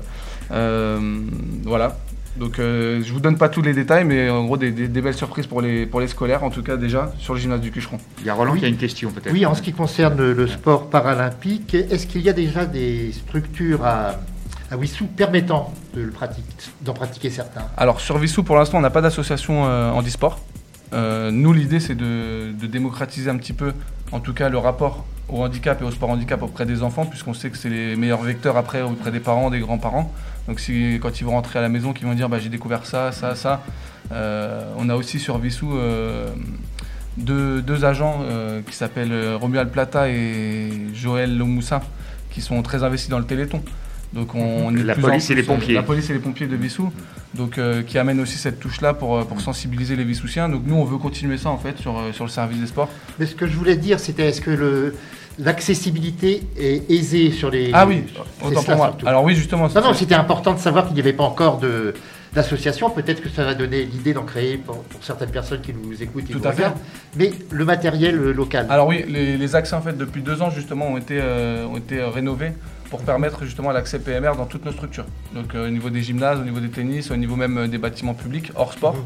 Euh, 0.52 1.20
voilà. 1.64 1.98
Donc 2.38 2.56
je 2.58 3.02
je 3.04 3.14
vous 3.14 3.20
donne 3.20 3.38
pas 3.38 3.50
tous 3.50 3.62
les 3.62 3.74
détails, 3.74 4.04
mais 4.04 4.30
en 4.30 4.44
gros 4.46 4.58
des, 4.58 4.72
belles 4.72 5.14
surprises 5.14 5.48
pour 5.48 5.62
les, 5.62 5.86
pour 5.86 6.02
les 6.02 6.08
scolaires, 6.08 6.44
en 6.44 6.50
tout 6.50 6.64
cas 6.64 6.76
déjà 6.76 7.14
sur 7.18 7.34
le 7.34 7.40
gymnase 7.40 7.62
du 7.62 7.72
Cucheron. 7.72 7.98
Il 8.20 8.26
y 8.26 8.30
a 8.30 8.34
Roland 8.34 8.56
qui 8.56 8.66
a 8.66 8.68
une 8.68 8.78
question 8.78 9.12
peut-être. 9.12 9.34
Oui, 9.34 9.46
en 9.46 9.56
ce 9.56 9.62
qui 9.62 9.72
concerne 9.74 10.32
le 10.32 10.48
sport 10.48 10.90
paralympique, 10.90 11.74
est-ce 11.74 12.08
qu'il 12.08 12.22
y 12.22 12.30
a 12.30 12.34
déjà 12.34 12.66
des 12.66 13.12
structures 13.14 13.86
à, 13.86 14.16
à 14.72 14.78
Wissou 14.78 15.06
permettant 15.06 15.74
d'en 16.82 16.94
pratiquer 16.94 17.30
certains? 17.30 17.68
Alors 17.78 18.02
sur 18.02 18.16
Wissou, 18.18 18.44
pour 18.44 18.58
l'instant, 18.58 18.80
on 18.80 18.82
n'a 18.82 18.90
pas 18.90 19.02
d'association 19.02 19.66
euh, 19.66 19.92
en 19.92 20.02
e-sport. 20.02 20.40
Euh, 20.94 21.32
nous, 21.32 21.54
l'idée, 21.54 21.80
c'est 21.80 21.96
de, 21.96 22.52
démocratiser 22.68 23.30
un 23.30 23.38
petit 23.38 23.54
peu, 23.54 23.74
en 24.12 24.20
tout 24.20 24.34
cas, 24.34 24.50
le 24.50 24.58
rapport 24.58 25.06
au 25.28 25.44
handicap 25.44 25.82
et 25.82 25.86
au 25.86 25.92
sport 25.92 26.10
handicap 26.10 26.42
auprès 26.44 26.66
des 26.66 26.84
enfants, 26.84 27.06
puisqu'on 27.06 27.34
sait 27.34 27.50
que 27.50 27.58
c'est 27.58 27.70
les 27.70 27.96
meilleurs 27.96 28.22
vecteurs 28.22 28.58
après 28.58 28.82
auprès 28.82 29.12
des 29.12 29.20
parents, 29.20 29.50
des 29.50 29.60
grands-parents. 29.60 30.14
Donc 30.48 30.60
si, 30.60 31.00
quand 31.02 31.20
ils 31.20 31.24
vont 31.24 31.32
rentrer 31.32 31.60
à 31.60 31.62
la 31.62 31.70
maison, 31.70 31.94
qu'ils 31.94 32.08
vont 32.08 32.14
dire 32.14 32.30
bah, 32.30 32.40
j'ai 32.40 32.50
découvert 32.50 32.86
ça, 32.86 33.12
ça, 33.12 33.36
ça. 33.36 33.64
Euh, 34.12 34.64
on 34.78 34.90
a 34.90 34.96
aussi 34.96 35.20
sur 35.20 35.38
Vissou 35.40 35.74
deux, 37.18 37.62
deux, 37.62 37.86
agents 37.86 38.24
qui 38.68 38.76
s'appellent 38.76 39.36
Romuald 39.36 39.70
Plata 39.70 40.10
et 40.10 40.70
Joël 40.94 41.38
Lomoussa, 41.38 41.82
qui 42.30 42.42
sont 42.42 42.62
très 42.62 42.84
investis 42.84 43.10
dans 43.10 43.20
le 43.20 43.26
Téléthon. 43.26 43.64
Donc 44.16 44.34
on, 44.34 44.74
est 44.78 44.84
la 44.84 44.96
police 44.96 45.30
et 45.30 45.36
les 45.36 45.44
pompiers. 45.44 45.74
La 45.74 45.84
police 45.84 46.10
et 46.10 46.14
les 46.14 46.20
pompiers 46.20 46.48
de 46.48 46.56
Vissou, 46.56 46.90
donc 47.34 47.58
euh, 47.58 47.84
qui 47.84 47.98
amènent 47.98 48.22
aussi 48.22 48.38
cette 48.38 48.62
touche-là 48.62 48.94
pour, 48.94 49.18
euh, 49.18 49.24
pour 49.26 49.42
sensibiliser 49.42 49.98
les 49.98 50.06
Vissoussiens. 50.06 50.48
Donc 50.48 50.62
nous 50.66 50.76
on 50.76 50.86
veut 50.86 50.98
continuer 50.98 51.38
ça 51.38 51.50
en 51.50 51.58
fait 51.58 51.78
sur, 51.80 52.00
euh, 52.00 52.14
sur 52.14 52.24
le 52.24 52.30
service 52.30 52.62
des 52.62 52.68
sports. 52.68 52.90
Mais 53.20 53.26
ce 53.26 53.36
que 53.36 53.46
je 53.46 53.58
voulais 53.58 53.76
dire 53.76 54.00
c'était 54.00 54.30
est-ce 54.30 54.40
que 54.40 54.52
le 54.52 54.96
l'accessibilité 55.38 56.44
est 56.58 56.90
aisée 56.90 57.32
sur 57.32 57.52
les. 57.52 57.72
Ah 57.74 57.86
oui, 57.86 58.06
autant 58.42 58.64
pour 58.64 58.76
moi. 58.78 58.98
Alors 59.06 59.26
oui 59.26 59.36
justement. 59.36 59.68
Non 59.68 59.82
non 59.82 59.94
c'était 59.94 60.16
important 60.16 60.54
de 60.54 60.60
savoir 60.60 60.86
qu'il 60.86 60.94
n'y 60.94 61.02
avait 61.02 61.12
pas 61.12 61.26
encore 61.26 61.60
de 61.60 61.94
d'association. 62.34 62.90
Peut-être 62.90 63.22
que 63.22 63.28
ça 63.28 63.44
va 63.44 63.54
donner 63.54 63.84
l'idée 63.84 64.14
d'en 64.14 64.24
créer 64.24 64.58
pour, 64.58 64.82
certaines 65.02 65.30
personnes 65.30 65.60
qui 65.60 65.74
nous 65.74 66.02
écoutent 66.02 66.30
et 66.30 66.34
Tout 66.34 66.40
nous 66.40 66.48
à 66.48 66.52
regardent. 66.52 66.78
Mais 67.18 67.34
le 67.52 67.66
matériel 67.66 68.16
local. 68.32 68.68
Alors 68.70 68.88
oui, 68.88 69.04
les, 69.10 69.36
les, 69.36 69.56
accès 69.56 69.76
en 69.76 69.82
fait 69.82 69.98
depuis 69.98 70.22
deux 70.22 70.42
ans 70.42 70.52
justement 70.52 70.88
ont 70.88 70.98
été, 70.98 71.22
ont 71.22 71.78
été 71.78 72.02
rénovés 72.02 72.52
pour 72.90 73.02
permettre 73.02 73.46
justement 73.46 73.72
l'accès 73.72 74.00
PMR 74.00 74.36
dans 74.38 74.46
toutes 74.46 74.66
nos 74.66 74.72
structures. 74.72 75.06
Donc 75.34 75.56
euh, 75.56 75.68
au 75.68 75.70
niveau 75.70 75.90
des 75.90 76.02
gymnases, 76.02 76.40
au 76.40 76.44
niveau 76.44 76.60
des 76.60 76.70
tennis, 76.70 77.12
au 77.12 77.16
niveau 77.16 77.36
même 77.36 77.58
euh, 77.58 77.68
des 77.68 77.78
bâtiments 77.78 78.14
publics, 78.14 78.52
hors 78.56 78.74
sport. 78.74 78.96
Mhm. 78.96 79.04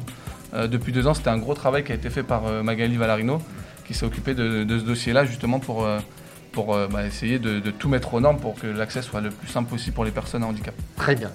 Euh, 0.53 0.67
depuis 0.67 0.91
deux 0.91 1.07
ans, 1.07 1.13
c'était 1.13 1.29
un 1.29 1.37
gros 1.37 1.53
travail 1.53 1.83
qui 1.83 1.91
a 1.91 1.95
été 1.95 2.09
fait 2.09 2.23
par 2.23 2.43
Magali 2.63 2.97
Valarino, 2.97 3.41
qui 3.85 3.93
s'est 3.93 4.05
occupé 4.05 4.33
de, 4.33 4.65
ce 4.67 4.83
dossier-là 4.83 5.23
justement 5.23 5.59
pour, 5.59 5.87
pour 6.51 6.75
bah, 6.89 7.05
essayer 7.05 7.37
de, 7.37 7.59
tout 7.69 7.87
mettre 7.87 8.15
aux 8.15 8.19
normes 8.19 8.39
pour 8.39 8.55
que 8.55 8.65
l'accès 8.65 9.03
soit 9.03 9.21
le 9.21 9.29
plus 9.29 9.47
simple 9.47 9.69
possible 9.69 9.93
pour 9.93 10.05
les 10.05 10.11
personnes 10.11 10.43
à 10.43 10.47
handicap. 10.47 10.73
Très 10.95 11.15
bien. 11.15 11.29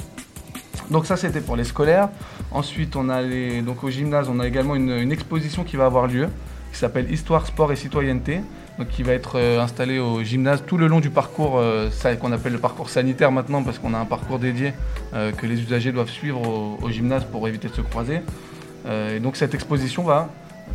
Donc 0.90 1.06
ça 1.06 1.16
c'était 1.16 1.40
pour 1.40 1.54
les 1.54 1.62
scolaires. 1.62 2.08
Ensuite 2.50 2.96
on 2.96 3.08
a 3.08 3.22
les, 3.22 3.62
donc 3.62 3.84
au 3.84 3.90
gymnase 3.90 4.28
on 4.28 4.40
a 4.40 4.48
également 4.48 4.74
une, 4.74 4.90
une 4.90 5.12
exposition 5.12 5.62
qui 5.62 5.76
va 5.76 5.86
avoir 5.86 6.08
lieu 6.08 6.28
qui 6.72 6.80
s'appelle 6.80 7.10
Histoire, 7.10 7.46
Sport 7.46 7.70
et 7.70 7.76
Citoyenneté 7.76 8.40
donc 8.78 8.88
qui 8.88 9.02
va 9.02 9.12
être 9.12 9.38
euh, 9.38 9.60
installé 9.60 9.98
au 9.98 10.22
gymnase 10.22 10.64
tout 10.66 10.76
le 10.76 10.86
long 10.86 11.00
du 11.00 11.10
parcours 11.10 11.58
euh, 11.58 11.90
qu'on 12.20 12.32
appelle 12.32 12.52
le 12.52 12.58
parcours 12.58 12.90
sanitaire 12.90 13.30
maintenant 13.30 13.62
parce 13.62 13.78
qu'on 13.78 13.94
a 13.94 13.98
un 13.98 14.04
parcours 14.04 14.38
dédié 14.38 14.72
euh, 15.14 15.32
que 15.32 15.46
les 15.46 15.60
usagers 15.60 15.92
doivent 15.92 16.10
suivre 16.10 16.40
au, 16.82 16.90
gymnase 16.90 17.24
pour 17.24 17.46
éviter 17.48 17.68
de 17.68 17.74
se 17.74 17.80
croiser. 17.80 18.20
et 18.86 19.18
donc 19.20 19.36
cette 19.36 19.54
exposition 19.54 20.02
va 20.02 20.28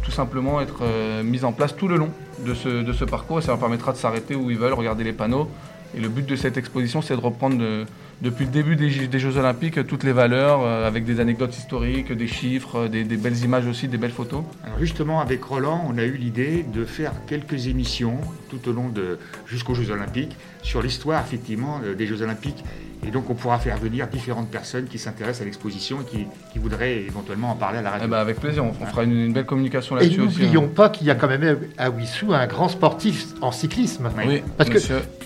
tout 0.04 0.12
simplement 0.12 0.60
être 0.62 0.84
mise 1.24 1.46
en 1.46 1.52
place 1.52 1.76
tout 1.76 1.88
le 1.88 1.96
long 1.98 2.10
de 2.46 2.54
ce, 2.54 3.06
parcours 3.06 3.40
et 3.40 3.42
ça 3.42 3.50
leur 3.50 3.60
permettra 3.60 3.92
de 3.92 3.98
s'arrêter 3.98 4.36
où 4.36 4.52
ils 4.52 4.58
veulent, 4.58 4.74
regarder 4.74 5.04
les 5.04 5.14
panneaux. 5.14 5.50
Et 5.96 6.00
le 6.00 6.10
but 6.10 6.26
de 6.26 6.36
cette 6.36 6.58
exposition, 6.58 7.02
c'est 7.02 7.16
de 7.16 7.22
reprendre 7.22 7.86
depuis 8.22 8.46
le 8.46 8.52
début 8.52 8.76
des, 8.76 9.20
Jeux 9.20 9.38
Olympiques 9.38 9.86
toutes 9.88 10.04
les 10.04 10.12
valeurs, 10.12 10.62
euh, 10.62 10.88
avec 10.88 11.06
des 11.06 11.20
anecdotes 11.20 11.56
historiques, 11.56 12.12
des 12.12 12.28
chiffres, 12.28 12.88
des, 12.88 13.04
belles 13.04 13.44
images 13.44 13.68
aussi, 13.68 13.88
des 13.88 13.98
belles 13.98 14.12
photos. 14.12 14.44
Justement, 14.80 15.22
avec 15.22 15.44
Roland, 15.44 15.86
on 15.88 15.98
a 15.98 16.04
eu 16.04 16.18
l'idée 16.18 16.64
de 16.64 16.86
faire 16.86 17.14
quelques 17.28 17.68
émissions 17.68 18.20
tout 18.50 18.68
au 18.68 18.74
long 18.74 18.90
de 18.90 19.20
jusqu'aux 19.46 19.74
Jeux 19.74 19.92
Olympiques 19.92 20.36
sur 20.62 20.82
l'histoire 20.82 21.24
effectivement 21.24 21.80
euh, 21.84 21.96
des 21.96 22.08
Jeux 22.08 22.22
Olympiques 22.22 22.64
et 23.06 23.12
donc, 23.12 23.30
on 23.30 23.34
pourra 23.34 23.60
faire 23.60 23.78
venir 23.78 24.08
différentes 24.08 24.50
personnes 24.50 24.86
qui 24.86 25.00
s'intéressent 25.00 25.42
à 25.42 25.46
l'exposition 25.46 26.00
et 26.02 26.06
qui, 26.52 26.60
voudraient 26.60 26.98
éventuellement 26.98 27.52
en 27.52 27.56
parler 27.56 27.78
à 27.78 27.82
la 27.82 27.92
radio. 27.92 28.08
Eh 28.08 28.12
ben, 28.12 28.18
avec 28.18 28.40
plaisir, 28.40 28.66
on, 28.66 28.74
fera 28.74 29.04
une, 29.04 29.32
belle 29.32 29.46
communication 29.46 29.96
là-dessus 29.96 30.20
aussi. 30.20 30.42
Et 30.42 30.44
n'oublions 30.44 30.66
hein. 30.66 30.72
pas 30.76 30.90
qu'il 30.90 31.08
y 31.08 31.10
a 31.10 31.16
quand 31.16 31.30
même 31.30 31.60
à 31.78 31.90
Wissou 31.90 32.34
un 32.34 32.46
grand 32.48 32.68
sportif 32.68 33.28
en 33.42 33.54
cyclisme. 33.54 34.10
Oui, 34.28 34.44
Parce 34.58 34.70
que 34.70 34.78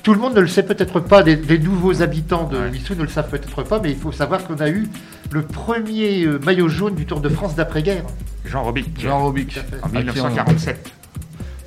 tout 0.04 0.14
le 0.14 0.20
monde 0.20 0.36
ne 0.36 0.42
le 0.42 0.48
sait 0.48 0.64
peut-être 0.64 1.00
pas, 1.00 1.24
les, 1.24 1.58
nouveaux 1.58 2.04
habitants 2.04 2.44
de 2.48 2.58
Wissou 2.70 2.94
ne 2.94 3.02
le 3.02 3.10
savent 3.10 3.30
peut-être 3.30 3.64
pas, 3.64 3.80
mais 3.80 3.90
il 3.90 3.98
faut 3.98 4.12
savoir 4.12 4.46
qu'on 4.46 4.58
a 4.58 4.70
eu 4.70 4.88
le 5.32 5.42
premier 5.42 6.26
euh, 6.26 6.40
maillot 6.46 6.70
jaune 6.70 6.94
du 6.94 7.08
Tour 7.08 7.22
de 7.22 7.30
France 7.30 7.56
d'après-guerre. 7.56 8.04
Jean 8.46 8.64
Robic. 8.64 9.00
Jean 9.00 9.20
Robic. 9.20 9.60
En 9.82 9.90
1947 9.90 10.94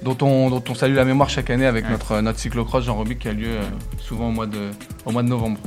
dont 0.06 0.16
on, 0.24 0.50
dont 0.50 0.62
on 0.68 0.74
salue 0.74 0.94
la 0.94 1.04
mémoire 1.04 1.28
chaque 1.28 1.50
année 1.50 1.66
avec 1.66 1.90
notre, 1.90 2.20
notre 2.20 2.38
cyclocross 2.38 2.84
Jean 2.84 2.94
Robic 2.94 3.18
qui 3.18 3.28
a 3.28 3.32
lieu 3.32 3.48
euh, 3.48 3.62
souvent 3.98 4.28
au 4.28 4.30
mois 4.30 4.46
de, 4.46 4.70
au 5.04 5.10
mois 5.10 5.24
de 5.24 5.28
novembre. 5.28 5.58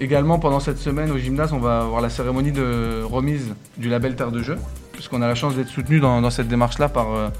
Également, 0.00 0.38
pendant 0.38 0.60
cette 0.60 0.78
semaine 0.78 1.10
au 1.10 1.18
gymnase, 1.18 1.52
on 1.52 1.58
va 1.58 1.80
avoir 1.80 2.00
la 2.00 2.10
cérémonie 2.10 2.52
de 2.52 3.02
remise 3.02 3.54
du 3.76 3.88
label 3.88 4.16
Terre 4.16 4.30
de 4.30 4.42
Jeu, 4.42 4.56
puisqu'on 4.92 5.22
a 5.22 5.26
la 5.26 5.34
chance 5.34 5.54
d'être 5.54 5.68
soutenu 5.68 6.00
dans, 6.00 6.30
cette 6.30 6.48
démarche-là 6.48 6.88
par, 6.88 7.32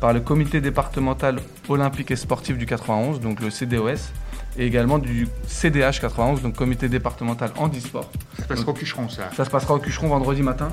par 0.00 0.12
le 0.12 0.20
comité 0.20 0.60
départemental 0.60 1.40
olympique 1.68 2.10
et 2.10 2.16
sportif 2.16 2.56
du 2.56 2.66
91, 2.66 3.20
donc 3.20 3.40
le 3.40 3.50
CDOS, 3.50 4.12
et 4.58 4.66
également 4.66 4.98
du 4.98 5.28
CDH 5.46 6.00
91, 6.00 6.42
donc 6.42 6.54
comité 6.56 6.88
départemental 6.88 7.50
handisport. 7.56 8.10
Ça 8.36 8.42
se 8.42 8.48
passera 8.48 8.70
au 8.70 8.74
Cucheron, 8.74 9.08
ça 9.08 9.30
Ça 9.36 9.44
se 9.44 9.50
passera 9.50 9.74
au 9.74 9.78
Cucheron 9.78 10.08
vendredi 10.08 10.42
matin. 10.42 10.68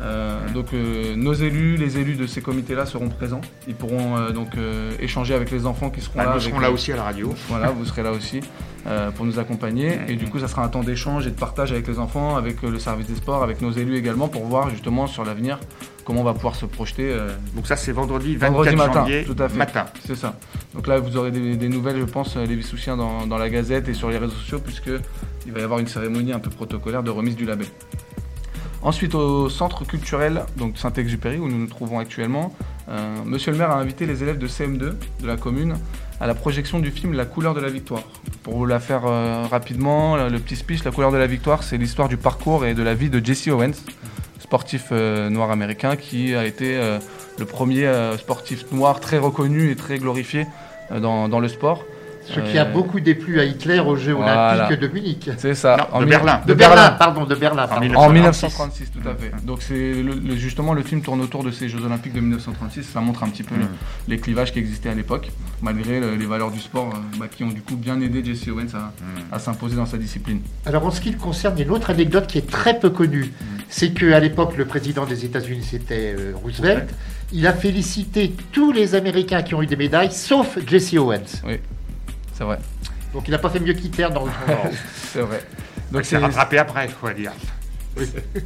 Euh, 0.00 0.48
donc 0.52 0.72
euh, 0.72 1.14
nos 1.16 1.34
élus, 1.34 1.76
les 1.76 1.98
élus 1.98 2.14
de 2.14 2.26
ces 2.26 2.40
comités-là 2.40 2.86
seront 2.86 3.08
présents. 3.08 3.40
Ils 3.66 3.74
pourront 3.74 4.16
euh, 4.16 4.30
donc 4.30 4.50
échanger 5.00 5.34
avec 5.34 5.50
les 5.50 5.66
enfants 5.66 5.90
qui 5.90 6.00
seront 6.00 6.18
bah, 6.18 6.26
là. 6.26 6.34
Nous 6.34 6.40
serons 6.40 6.60
là 6.60 6.70
aussi 6.70 6.92
à 6.92 6.96
la 6.96 7.02
radio. 7.02 7.34
Voilà, 7.48 7.70
vous 7.70 7.84
serez 7.84 8.02
là 8.02 8.12
aussi 8.12 8.40
pour 9.16 9.24
nous 9.24 9.38
accompagner. 9.38 9.98
Et 10.08 10.16
du 10.16 10.26
coup, 10.26 10.38
ça 10.38 10.46
sera 10.46 10.62
un 10.62 10.68
temps 10.68 10.82
d'échange 10.82 11.26
et 11.26 11.30
de 11.30 11.36
partage 11.36 11.72
avec 11.72 11.88
les 11.88 11.98
enfants, 11.98 12.36
avec 12.36 12.62
le 12.62 12.78
service 12.78 13.06
des 13.06 13.16
sports, 13.16 13.42
avec 13.42 13.62
nos 13.62 13.70
élus 13.70 13.96
également, 13.96 14.28
pour 14.28 14.44
voir 14.44 14.68
justement 14.68 15.06
sur 15.06 15.24
l'avenir 15.24 15.58
comment 16.04 16.20
on 16.20 16.24
va 16.24 16.34
pouvoir 16.34 16.54
se 16.54 16.66
projeter. 16.66 17.16
Donc 17.54 17.66
ça, 17.66 17.76
c'est 17.76 17.92
vendredi 17.92 18.36
24 18.36 18.76
matin, 18.76 18.92
janvier 18.92 19.24
tout 19.24 19.36
à 19.42 19.48
fait. 19.48 19.56
matin. 19.56 19.86
C'est 20.06 20.16
ça. 20.16 20.36
Donc 20.74 20.86
là, 20.86 20.98
vous 20.98 21.16
aurez 21.16 21.30
des, 21.30 21.68
nouvelles, 21.68 21.98
je 21.98 22.04
pense, 22.04 22.36
les 22.36 22.56
Vissoussiens 22.56 22.96
dans, 22.96 23.26
dans 23.26 23.38
la 23.38 23.48
Gazette 23.48 23.88
et 23.88 23.94
sur 23.94 24.10
les 24.10 24.18
réseaux 24.18 24.34
sociaux, 24.34 24.58
puisque 24.58 24.90
il 25.46 25.52
va 25.52 25.60
y 25.60 25.62
avoir 25.62 25.78
une 25.78 25.86
cérémonie 25.86 26.32
un 26.32 26.38
peu 26.38 26.50
protocolaire 26.50 27.02
de 27.02 27.10
remise 27.10 27.36
du 27.36 27.44
label. 27.44 27.66
Ensuite, 28.82 29.14
au 29.14 29.48
centre 29.48 29.86
culturel 29.86 30.42
donc 30.58 30.76
Saint-Exupéry, 30.76 31.38
où 31.38 31.48
nous 31.48 31.58
nous 31.58 31.66
trouvons 31.66 31.98
actuellement, 31.98 32.54
euh, 32.90 33.16
Monsieur 33.24 33.50
le 33.50 33.56
maire 33.56 33.70
a 33.70 33.80
invité 33.80 34.04
les 34.04 34.22
élèves 34.22 34.36
de 34.36 34.46
CM2 34.46 34.78
de 34.78 35.26
la 35.26 35.38
commune 35.38 35.76
à 36.20 36.26
la 36.26 36.34
projection 36.34 36.80
du 36.80 36.90
film 36.90 37.14
La 37.14 37.24
couleur 37.24 37.54
de 37.54 37.60
la 37.60 37.70
victoire. 37.70 38.02
Pour 38.42 38.58
vous 38.58 38.66
la 38.66 38.80
faire 38.80 39.06
euh, 39.06 39.46
rapidement, 39.50 40.16
le 40.28 40.38
petit 40.38 40.56
speech, 40.56 40.84
La 40.84 40.90
couleur 40.90 41.12
de 41.12 41.16
la 41.16 41.26
victoire, 41.26 41.62
c'est 41.62 41.78
l'histoire 41.78 42.08
du 42.08 42.18
parcours 42.18 42.66
et 42.66 42.74
de 42.74 42.82
la 42.82 42.92
vie 42.92 43.08
de 43.08 43.24
Jesse 43.24 43.48
Owens, 43.48 43.72
sportif 44.44 44.90
euh, 44.92 45.30
noir 45.30 45.50
américain 45.50 45.96
qui 45.96 46.34
a 46.34 46.44
été 46.44 46.78
le 47.38 47.44
premier 47.46 47.90
sportif 48.18 48.70
noir 48.70 49.00
très 49.00 49.18
reconnu 49.18 49.70
et 49.70 49.76
très 49.76 49.98
glorifié 49.98 50.46
dans 50.90 51.40
le 51.40 51.48
sport. 51.48 51.84
Ce 52.26 52.40
qui 52.40 52.58
a 52.58 52.64
beaucoup 52.64 53.00
déplu 53.00 53.40
à 53.40 53.44
Hitler 53.44 53.80
aux 53.80 53.96
Jeux 53.96 54.14
Olympiques 54.14 54.80
de 54.80 54.88
Munich. 54.88 55.30
C'est 55.38 55.54
ça. 55.54 55.88
de 55.98 56.04
Berlin. 56.04 56.40
De, 56.46 56.54
Berlin. 56.54 56.90
pardon, 56.92 57.24
de 57.24 57.34
Berlin. 57.34 57.66
En, 57.94 58.10
1936. 58.10 58.90
tout 58.90 59.08
à 59.08 59.14
fait. 59.14 59.32
Donc 59.44 59.62
c'est 59.62 59.94
justement 60.36 60.72
le 60.72 60.82
film 60.82 61.02
tourne 61.02 61.20
autour 61.20 61.44
de 61.44 61.50
ces 61.50 61.68
Jeux 61.68 61.84
Olympiques 61.84 62.12
de 62.12 62.20
1936. 62.20 62.84
Ça 62.84 63.00
montre 63.00 63.22
un 63.22 63.28
petit 63.28 63.42
peu 63.42 63.54
mm. 63.54 63.68
les 64.08 64.18
clivages 64.18 64.52
qui 64.52 64.58
existaient 64.58 64.90
à 64.90 64.94
l'époque, 64.94 65.30
malgré 65.62 66.00
les 66.00 66.26
valeurs 66.26 66.50
du 66.50 66.60
sport 66.60 66.90
euh, 66.94 67.18
bah, 67.18 67.26
qui 67.28 67.44
ont 67.44 67.48
du 67.48 67.62
coup 67.62 67.76
bien 67.76 68.00
aidé 68.00 68.24
Jesse 68.24 68.48
Owens 68.48 68.74
mm. 68.74 69.32
à, 69.32 69.38
s'imposer 69.38 69.76
dans 69.76 69.86
sa 69.86 69.96
discipline. 69.96 70.40
Alors 70.66 70.86
en 70.86 70.90
ce 70.90 71.00
qui 71.00 71.10
le 71.10 71.18
concerne, 71.18 71.54
il 71.56 71.60
y 71.60 71.62
a 71.62 71.66
une 71.66 71.72
autre 71.72 71.90
anecdote 71.90 72.26
qui 72.26 72.38
est 72.38 72.50
très 72.50 72.78
peu 72.78 72.90
connue. 72.90 73.32
Mm. 73.40 73.44
C'est 73.68 73.92
qu'à 73.92 74.20
l'époque, 74.20 74.56
le 74.56 74.64
président 74.64 75.04
des 75.06 75.24
États-Unis, 75.24 75.66
c'était 75.68 76.14
euh, 76.16 76.32
Roosevelt. 76.42 76.88
Il 77.32 77.46
a 77.46 77.52
félicité 77.52 78.32
tous 78.52 78.70
les 78.70 78.94
Américains 78.94 79.42
qui 79.42 79.54
ont 79.54 79.62
eu 79.62 79.66
des 79.66 79.76
médailles, 79.76 80.12
sauf 80.12 80.58
Jesse 80.66 80.94
Owens. 80.94 81.42
Oui. 81.46 81.58
C'est 82.34 82.44
vrai. 82.44 82.58
Donc 83.12 83.28
il 83.28 83.30
n'a 83.30 83.38
pas 83.38 83.48
fait 83.48 83.60
mieux 83.60 83.72
qu'Hitler 83.72 84.08
dans 84.12 84.24
le 84.24 84.32
C'est 85.12 85.22
vrai. 85.22 85.42
Donc 85.92 86.04
c'est 86.04 86.18
rattrapé 86.18 86.58
après, 86.58 86.86
il 86.86 86.92
faut 86.92 87.10
dire. 87.10 87.32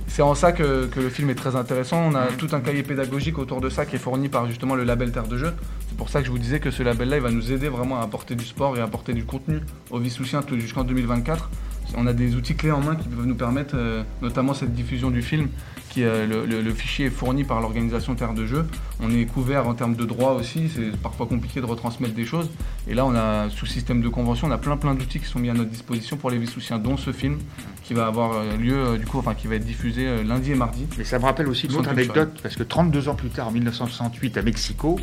C'est 0.06 0.20
en 0.20 0.34
ça 0.34 0.52
que, 0.52 0.90
le 0.94 1.08
film 1.08 1.30
est 1.30 1.34
très 1.34 1.56
intéressant. 1.56 2.10
On 2.10 2.14
a 2.14 2.30
mm. 2.30 2.36
tout 2.36 2.48
un 2.52 2.60
cahier 2.60 2.82
pédagogique 2.82 3.38
autour 3.38 3.62
de 3.62 3.70
ça 3.70 3.86
qui 3.86 3.96
est 3.96 3.98
fourni 3.98 4.28
par 4.28 4.46
justement 4.46 4.74
le 4.74 4.84
label 4.84 5.10
Terre 5.10 5.26
de 5.26 5.38
Jeu. 5.38 5.54
C'est 5.88 5.96
pour 5.96 6.10
ça 6.10 6.20
que 6.20 6.26
je 6.26 6.30
vous 6.30 6.38
disais 6.38 6.60
que 6.60 6.70
ce 6.70 6.82
label-là, 6.82 7.16
il 7.16 7.22
va 7.22 7.30
nous 7.30 7.50
aider 7.50 7.68
vraiment 7.68 7.98
à 7.98 8.04
apporter 8.04 8.34
du 8.34 8.44
sport 8.44 8.76
et 8.76 8.80
à 8.80 8.84
apporter 8.84 9.14
du 9.14 9.24
contenu 9.24 9.60
au 9.90 9.98
Vissoussien 9.98 10.42
jusqu'en 10.58 10.84
2024 10.84 11.50
on 11.96 12.06
a 12.06 12.12
des 12.12 12.34
outils 12.34 12.54
clés 12.54 12.70
en 12.70 12.80
main 12.80 12.96
qui 12.96 13.08
peuvent 13.08 13.26
nous 13.26 13.34
permettre, 13.34 13.74
euh, 13.76 14.02
notamment 14.22 14.54
cette 14.54 14.74
diffusion 14.74 15.10
du 15.10 15.22
film, 15.22 15.48
qui 15.90 16.04
euh, 16.04 16.26
le, 16.26 16.74
fichier 16.74 17.06
est 17.06 17.10
fourni 17.10 17.44
par 17.44 17.60
l'organisation 17.60 18.14
Terre 18.14 18.34
de 18.34 18.46
Jeu. 18.46 18.66
On 19.00 19.10
est 19.10 19.24
couvert 19.24 19.66
en 19.66 19.74
termes 19.74 19.96
de 19.96 20.04
droits 20.04 20.34
aussi, 20.34 20.70
c'est 20.74 20.96
parfois 20.96 21.26
compliqué 21.26 21.60
de 21.60 21.66
retransmettre 21.66 22.14
des 22.14 22.26
choses. 22.26 22.50
Et 22.86 22.94
là, 22.94 23.06
on 23.06 23.14
a 23.14 23.48
sous 23.50 23.66
système 23.66 24.02
de 24.02 24.08
convention, 24.08 24.48
on 24.48 24.50
a 24.50 24.58
plein 24.58 24.76
plein 24.76 24.94
d'outils 24.94 25.20
qui 25.20 25.26
sont 25.26 25.38
mis 25.38 25.50
à 25.50 25.54
notre 25.54 25.70
disposition 25.70 26.16
pour 26.16 26.30
les 26.30 26.38
Vissoussiens, 26.38 26.78
dont 26.78 26.96
ce 26.96 27.12
film 27.12 27.38
qui 27.82 27.94
va 27.94 28.06
avoir 28.06 28.32
euh, 28.32 28.56
lieu 28.56 28.98
du 28.98 29.06
coup, 29.06 29.18
enfin 29.18 29.34
qui 29.34 29.46
va 29.46 29.54
être 29.54 29.64
diffusé 29.64 30.22
lundi 30.24 30.52
et 30.52 30.56
mardi. 30.56 30.86
Mais 30.98 31.04
ça 31.04 31.18
me 31.18 31.24
rappelle 31.24 31.48
aussi 31.48 31.66
une 31.66 31.76
autre 31.76 31.88
anecdote 31.88 32.38
parce 32.42 32.56
que 32.56 32.62
32 32.62 33.08
ans 33.08 33.14
plus 33.14 33.30
tard, 33.30 33.48
en 33.48 33.52
1968, 33.52 34.36
à 34.36 34.42
Mexico, 34.42 34.98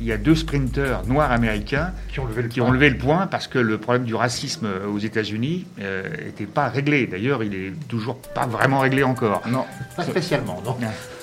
il 0.00 0.06
y 0.06 0.12
a 0.12 0.16
deux 0.16 0.34
sprinteurs 0.34 1.06
noirs 1.06 1.32
américains 1.32 1.92
qui 2.12 2.20
ont 2.20 2.26
levé 2.26 2.90
le, 2.90 2.98
point. 2.98 3.26
parce 3.26 3.48
que 3.48 3.58
le 3.58 3.78
problème 3.78 4.04
du 4.04 4.14
racisme 4.14 4.66
euh, 4.66 4.86
aux 4.86 4.98
États-Unis 4.98 5.66
n'était 5.76 6.44
euh, 6.44 6.52
pas 6.52 6.68
réglé. 6.68 7.06
D'ailleurs, 7.06 7.42
il 7.42 7.54
est 7.54 7.72
toujours 7.88 8.16
pas 8.16 8.46
vraiment 8.46 8.80
réglé 8.80 9.02
encore. 9.02 9.42
Non, 9.48 9.64
pas 9.96 10.04
spécialement, 10.04 10.62
non. 10.64 10.76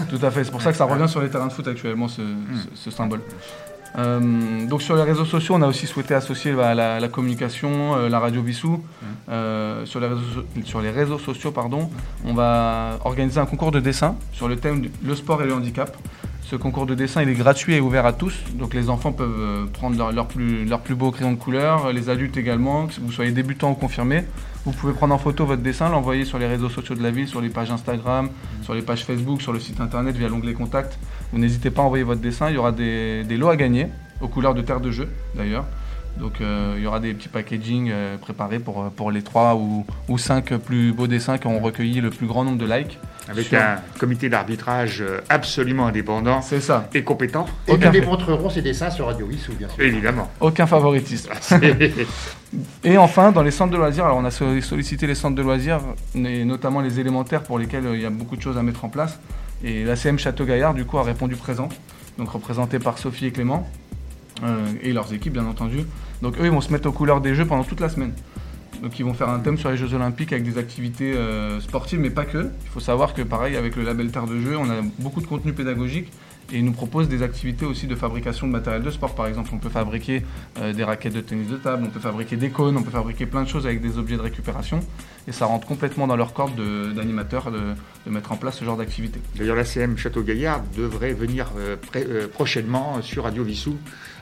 Tout 0.10 0.26
à 0.26 0.32
fait. 0.32 0.44
C'est 0.44 0.52
pour 0.52 0.62
ça 0.62 0.72
que 0.72 0.78
ça 0.78 0.86
revient 0.86 1.08
sur 1.08 1.22
les 1.22 1.30
terrains 1.30 1.48
de 1.48 1.54
foot 1.54 1.68
actuellement, 1.68 2.08
ce, 2.08 2.22
hmm. 2.22 2.92
symbole. 2.92 3.22
Euh, 3.98 4.68
donc 4.68 4.82
sur 4.82 4.98
les 4.98 5.04
réseaux 5.04 5.24
sociaux, 5.24 5.56
on 5.56 5.62
a 5.62 5.68
aussi 5.68 5.88
souhaité 5.88 6.14
associer 6.16 6.52
bah, 6.52 6.76
la, 6.76 7.08
communication, 7.08 8.08
la 8.08 8.20
radio 8.20 8.42
Vissou. 8.42 8.84
Hmm. 9.28 9.86
sur, 9.86 10.02
les 10.02 10.08
réseaux, 10.08 10.46
sur 10.66 10.82
les 10.82 10.92
réseaux 10.92 11.20
sociaux, 11.20 11.52
pardon, 11.52 11.90
on 12.26 12.34
va 12.34 13.00
organiser 13.06 13.40
un 13.40 13.46
concours 13.46 13.72
de 13.72 13.80
dessin 13.80 14.16
sur 14.34 14.50
le 14.50 14.58
thème 14.58 14.90
le 15.04 15.16
sport 15.16 15.42
et 15.44 15.46
le 15.46 15.54
handicap. 15.54 15.96
Ce 16.48 16.56
concours 16.56 16.86
de 16.86 16.94
dessin, 16.94 17.24
il 17.24 17.30
est 17.30 17.34
gratuit 17.34 17.74
et 17.74 17.80
ouvert 17.80 18.06
à 18.06 18.14
tous. 18.14 18.36
Donc 18.54 18.76
les 18.76 18.92
enfants 18.92 19.12
peuvent 19.12 19.40
euh, 19.40 19.66
prendre 19.66 20.12
leur, 20.12 20.28
plus, 20.28 20.64
leur 20.66 20.82
plus 20.82 20.94
beau 20.94 21.10
crayon 21.10 21.32
de 21.32 21.38
couleur, 21.38 21.92
les 21.92 22.08
adultes 22.08 22.38
également, 22.38 22.86
que 22.86 22.94
vous 23.02 23.12
soyez 23.12 23.32
débutant 23.32 23.72
ou 23.72 23.74
confirmé. 23.74 24.26
Vous 24.64 24.72
pouvez 24.72 24.94
prendre 24.94 25.16
en 25.16 25.18
photo 25.18 25.44
votre 25.44 25.64
dessin, 25.64 25.90
l'envoyer 25.90 26.24
sur 26.24 26.38
les 26.38 26.46
réseaux 26.46 26.70
sociaux 26.70 26.94
de 26.94 27.02
la 27.02 27.10
ville, 27.10 27.28
sur 27.28 27.42
les 27.42 27.50
pages 27.50 27.72
Instagram, 27.72 28.30
sur 28.62 28.76
les 28.76 28.84
pages 28.84 29.06
Facebook, 29.06 29.42
sur 29.42 29.54
le 29.54 29.60
site 29.60 29.82
internet 29.82 30.16
via 30.16 30.30
l'onglet 30.30 30.54
Contact. 30.54 31.00
Vous 31.34 31.40
n'hésitez 31.40 31.72
pas 31.72 31.82
à 31.82 31.86
envoyer 31.86 32.04
votre 32.04 32.22
dessin. 32.22 32.50
Il 32.50 32.56
y 32.56 32.58
aura 32.60 32.72
des, 32.72 33.24
lots 33.24 33.50
à 33.50 33.56
gagner, 33.56 33.88
aux 34.22 34.28
couleurs 34.28 34.54
de 34.54 34.62
terre 34.62 34.82
de 34.82 34.92
jeu 34.92 35.10
d'ailleurs. 35.34 35.66
Donc 36.20 36.42
euh, 36.42 36.76
il 36.78 36.84
y 36.84 36.86
aura 36.86 37.00
des 37.00 37.16
petits 37.16 37.28
packaging 37.28 37.90
euh, 37.92 38.18
préparés 38.18 38.60
pour, 38.60 38.92
pour 38.92 39.10
les 39.10 39.24
3 39.24 39.56
ou, 39.56 39.84
ou 40.10 40.18
5 40.20 40.58
plus 40.58 40.94
beaux 40.94 41.08
dessins 41.08 41.40
qui 41.40 41.48
ont 41.48 41.60
recueilli 41.60 42.02
le 42.02 42.12
plus 42.12 42.28
grand 42.28 42.44
nombre 42.44 42.60
de 42.60 42.72
likes. 42.72 43.00
Avec 43.30 43.54
un 43.54 43.78
comité 44.00 44.30
d'arbitrage 44.30 45.04
absolument 45.30 45.88
indépendant 45.88 46.42
C'est 46.42 46.62
ça. 46.62 46.88
et 46.94 47.04
compétent. 47.04 47.46
Et 47.68 47.78
nous 47.78 47.90
démontrerons 47.90 48.50
ces 48.50 48.62
dessins 48.62 48.92
sur 48.92 49.08
Radio 49.08 49.26
Wissou, 49.26 49.54
bien 49.54 49.68
sûr. 49.68 49.84
Évidemment. 49.84 50.30
Aucun 50.40 50.68
favoritisme. 50.68 51.32
et 52.84 52.98
enfin, 52.98 53.32
dans 53.32 53.42
les 53.42 53.52
centres 53.52 53.72
de 53.72 53.78
loisirs, 53.78 54.06
alors 54.06 54.18
on 54.18 54.26
a 54.26 54.32
sollicité 54.32 55.08
les 55.08 55.16
centres 55.16 55.36
de 55.36 55.42
loisirs, 55.42 55.82
et 56.14 56.46
notamment 56.46 56.82
les 56.82 57.00
élémentaires 57.00 57.44
pour 57.44 57.58
lesquels 57.58 57.86
il 57.94 58.02
y 58.02 58.06
a 58.06 58.10
beaucoup 58.10 58.36
de 58.36 58.42
choses 58.42 58.58
à 58.58 58.64
mettre 58.64 58.86
en 58.86 58.90
place. 58.90 59.20
Et 59.64 59.84
l'ACM 59.84 60.20
Château-Gaillard, 60.20 60.74
du 60.74 60.86
coup, 60.86 60.98
a 60.98 61.04
répondu 61.04 61.36
présent, 61.36 61.70
donc 62.18 62.30
représenté 62.30 62.78
par 62.80 62.98
Sophie 62.98 63.28
et 63.28 63.32
Clément. 63.32 63.68
et 64.84 64.94
leurs 64.94 65.14
équipes 65.14 65.34
bien 65.34 65.46
entendu. 65.46 65.80
Donc 66.22 66.38
eux, 66.40 66.46
ils 66.46 66.52
vont 66.52 66.62
se 66.62 66.72
mettre 66.72 66.88
aux 66.88 66.92
couleurs 66.92 67.22
des 67.22 67.34
jeux 67.36 67.46
pendant 67.46 67.64
toute 67.64 67.80
la 67.80 67.90
semaine. 67.90 68.14
Donc 68.82 69.00
ils 69.00 69.06
vont 69.06 69.14
faire 69.14 69.30
un 69.30 69.40
thème 69.40 69.58
sur 69.58 69.70
les 69.70 69.78
Jeux 69.78 69.94
Olympiques 69.94 70.34
avec 70.34 70.44
des 70.44 70.58
activités 70.58 71.14
euh, 71.14 71.60
sportives, 71.60 72.00
mais 72.00 72.10
pas 72.10 72.26
que. 72.26 72.50
Il 72.64 72.70
faut 72.70 72.80
savoir 72.80 73.14
que 73.14 73.22
pareil, 73.22 73.56
avec 73.56 73.76
le 73.76 73.84
label 73.84 74.12
Terre 74.12 74.28
de 74.28 74.40
Jeu, 74.40 74.58
on 74.58 74.70
a 74.70 74.82
beaucoup 75.00 75.22
de 75.22 75.28
contenu 75.28 75.54
pédagogique 75.54 76.12
et 76.52 76.58
ils 76.58 76.66
nous 76.66 76.72
proposent 76.72 77.10
des 77.10 77.24
activités 77.24 77.66
aussi 77.66 77.88
de 77.88 77.96
fabrication 77.96 78.48
de 78.48 78.52
matériel 78.52 78.84
de 78.84 78.92
sport. 78.92 79.16
Par 79.16 79.28
exemple, 79.28 79.50
on 79.54 79.58
peut 79.58 79.70
fabriquer 79.70 80.24
euh, 80.60 80.74
des 80.74 80.84
raquettes 80.84 81.14
de 81.14 81.22
tennis 81.22 81.48
de 81.48 81.58
table, 81.58 81.84
on 81.86 81.90
peut 81.90 82.00
fabriquer 82.00 82.36
des 82.36 82.50
cônes, 82.50 82.78
on 82.78 82.84
peut 82.84 82.92
fabriquer 82.92 83.26
plein 83.26 83.44
de 83.44 83.48
choses 83.48 83.66
avec 83.66 83.82
des 83.82 83.98
objets 83.98 84.18
de 84.18 84.22
récupération. 84.22 84.80
Et 85.28 85.32
ça 85.32 85.46
rentre 85.46 85.66
complètement 85.66 86.06
dans 86.06 86.16
leur 86.16 86.34
corde 86.34 86.56
d'animateurs 86.94 87.52
de, 87.52 88.10
mettre 88.12 88.32
en 88.32 88.38
place 88.38 88.58
ce 88.58 88.66
genre 88.66 88.78
d'activité. 88.78 89.20
D'ailleurs, 89.36 89.56
l'ACM 89.56 89.98
Château-Gaillard 89.98 90.62
devrait 90.78 91.14
venir 91.14 91.52
euh, 91.58 92.28
prochainement 92.28 93.02
sur 93.02 93.24
Radio 93.24 93.44
Vissou 93.44 93.78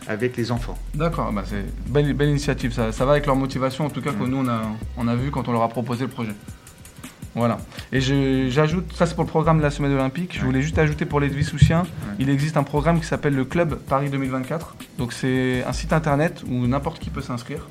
avec 0.08 0.38
les 0.38 0.51
enfants. 0.51 0.77
D'accord, 0.94 1.32
bah 1.32 1.44
c'est 1.46 1.65
belle, 1.89 2.13
belle 2.13 2.30
initiative. 2.30 2.72
Ça, 2.72 2.92
ça, 2.92 3.06
va 3.06 3.13
avec 3.13 3.25
leur 3.25 3.36
motivation, 3.36 3.86
en 3.86 3.89
tout 3.89 4.01
cas, 4.01 4.12
que 4.12 4.24
mm. 4.24 4.27
nous, 4.27 4.38
on 4.38 4.48
a, 4.48 4.62
on 4.98 5.08
a 5.08 5.15
vu 5.15 5.32
quand 5.32 5.48
on 5.48 5.51
leur 5.51 5.63
a 5.63 5.70
proposé 5.70 6.06
le 6.06 6.10
projet. 6.10 6.34
Voilà. 7.35 7.57
Et 7.91 7.99
j'ajoute, 7.99 8.93
ça 8.93 9.05
c'est 9.05 9.15
pour 9.15 9.23
le 9.23 9.29
programme 9.29 9.57
de 9.57 9.63
la 9.63 9.71
semaine 9.71 9.91
olympique. 9.91 10.37
Je 10.37 10.45
voulais 10.45 10.61
juste 10.61 10.77
ajouter 10.77 11.05
pour 11.05 11.19
les 11.19 11.27
Vissoussiens, 11.27 11.83
il 12.19 12.29
existe 12.29 12.57
un 12.57 12.63
programme 12.63 12.99
qui 12.99 13.07
s'appelle 13.07 13.35
le 13.35 13.45
Club 13.45 13.75
Paris 13.75 14.09
2024. 14.09 14.75
Donc 14.97 15.13
c'est 15.13 15.63
un 15.63 15.73
site 15.73 15.93
internet 15.93 16.43
où 16.47 16.67
n'importe 16.67 16.99
qui 16.99 17.09
peut 17.09 17.21
s'inscrire, 17.21 17.67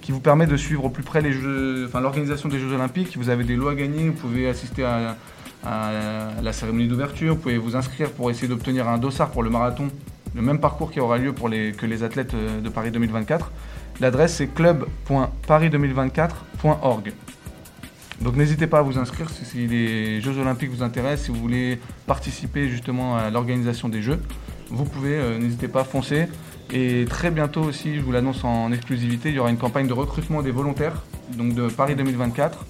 qui 0.00 0.12
vous 0.12 0.20
permet 0.20 0.46
de 0.46 0.56
suivre 0.56 0.86
au 0.86 0.88
plus 0.88 1.02
près 1.02 1.20
les 1.20 1.32
jeux, 1.32 1.84
enfin 1.86 2.00
l'organisation 2.00 2.48
des 2.48 2.58
Jeux 2.58 2.72
olympiques. 2.72 3.18
Vous 3.18 3.28
avez 3.28 3.44
des 3.44 3.56
lots 3.56 3.68
à 3.68 3.74
gagner, 3.74 4.08
vous 4.08 4.14
pouvez 4.14 4.48
assister 4.48 4.84
à, 4.84 5.16
la 5.64 6.52
cérémonie 6.52 6.88
d'ouverture, 6.88 7.34
vous 7.34 7.40
pouvez 7.40 7.58
vous 7.58 7.76
inscrire 7.76 8.10
pour 8.10 8.30
essayer 8.30 8.48
d'obtenir 8.48 8.88
un 8.88 8.98
dossard 8.98 9.30
pour 9.30 9.44
le 9.44 9.50
marathon 9.50 9.88
le 10.34 10.42
même 10.42 10.58
parcours 10.58 10.90
qui 10.90 10.98
aura 11.00 11.16
lieu 11.18 11.32
pour 11.32 11.48
les, 11.48 11.70
que 11.72 11.86
les 11.86 12.02
athlètes 12.02 12.34
euh, 12.34 12.60
de 12.60 12.68
Paris 12.68 12.90
2024. 12.90 13.52
L'adresse 14.00 14.34
c'est 14.36 14.48
club.paris2024.org. 14.48 17.12
Donc 18.20 18.36
n'hésitez 18.36 18.66
pas 18.66 18.78
à 18.78 18.82
vous 18.82 18.98
inscrire 18.98 19.28
si, 19.30 19.66
les 19.66 20.20
Jeux 20.20 20.38
Olympiques 20.38 20.70
vous 20.70 20.82
intéressent, 20.82 21.26
si 21.26 21.32
vous 21.32 21.40
voulez 21.40 21.80
participer 22.06 22.68
justement 22.68 23.16
à 23.16 23.30
l'organisation 23.30 23.88
des 23.88 24.02
Jeux. 24.02 24.20
Vous 24.70 24.84
pouvez, 24.84 25.14
euh, 25.14 25.38
n'hésitez 25.38 25.68
pas 25.68 25.80
à 25.80 25.84
foncer. 25.84 26.28
Et 26.72 27.04
très 27.08 27.30
bientôt 27.30 27.62
aussi, 27.62 27.96
je 27.96 28.00
vous 28.00 28.12
l'annonce 28.12 28.44
en 28.44 28.72
exclusivité, 28.72 29.28
il 29.28 29.34
y 29.34 29.38
aura 29.38 29.50
une 29.50 29.58
campagne 29.58 29.86
de 29.86 29.92
recrutement 29.92 30.40
des 30.40 30.52
volontaires, 30.52 31.02
donc 31.36 31.54
de 31.54 31.68
Paris 31.68 31.96
2024. 31.96 32.64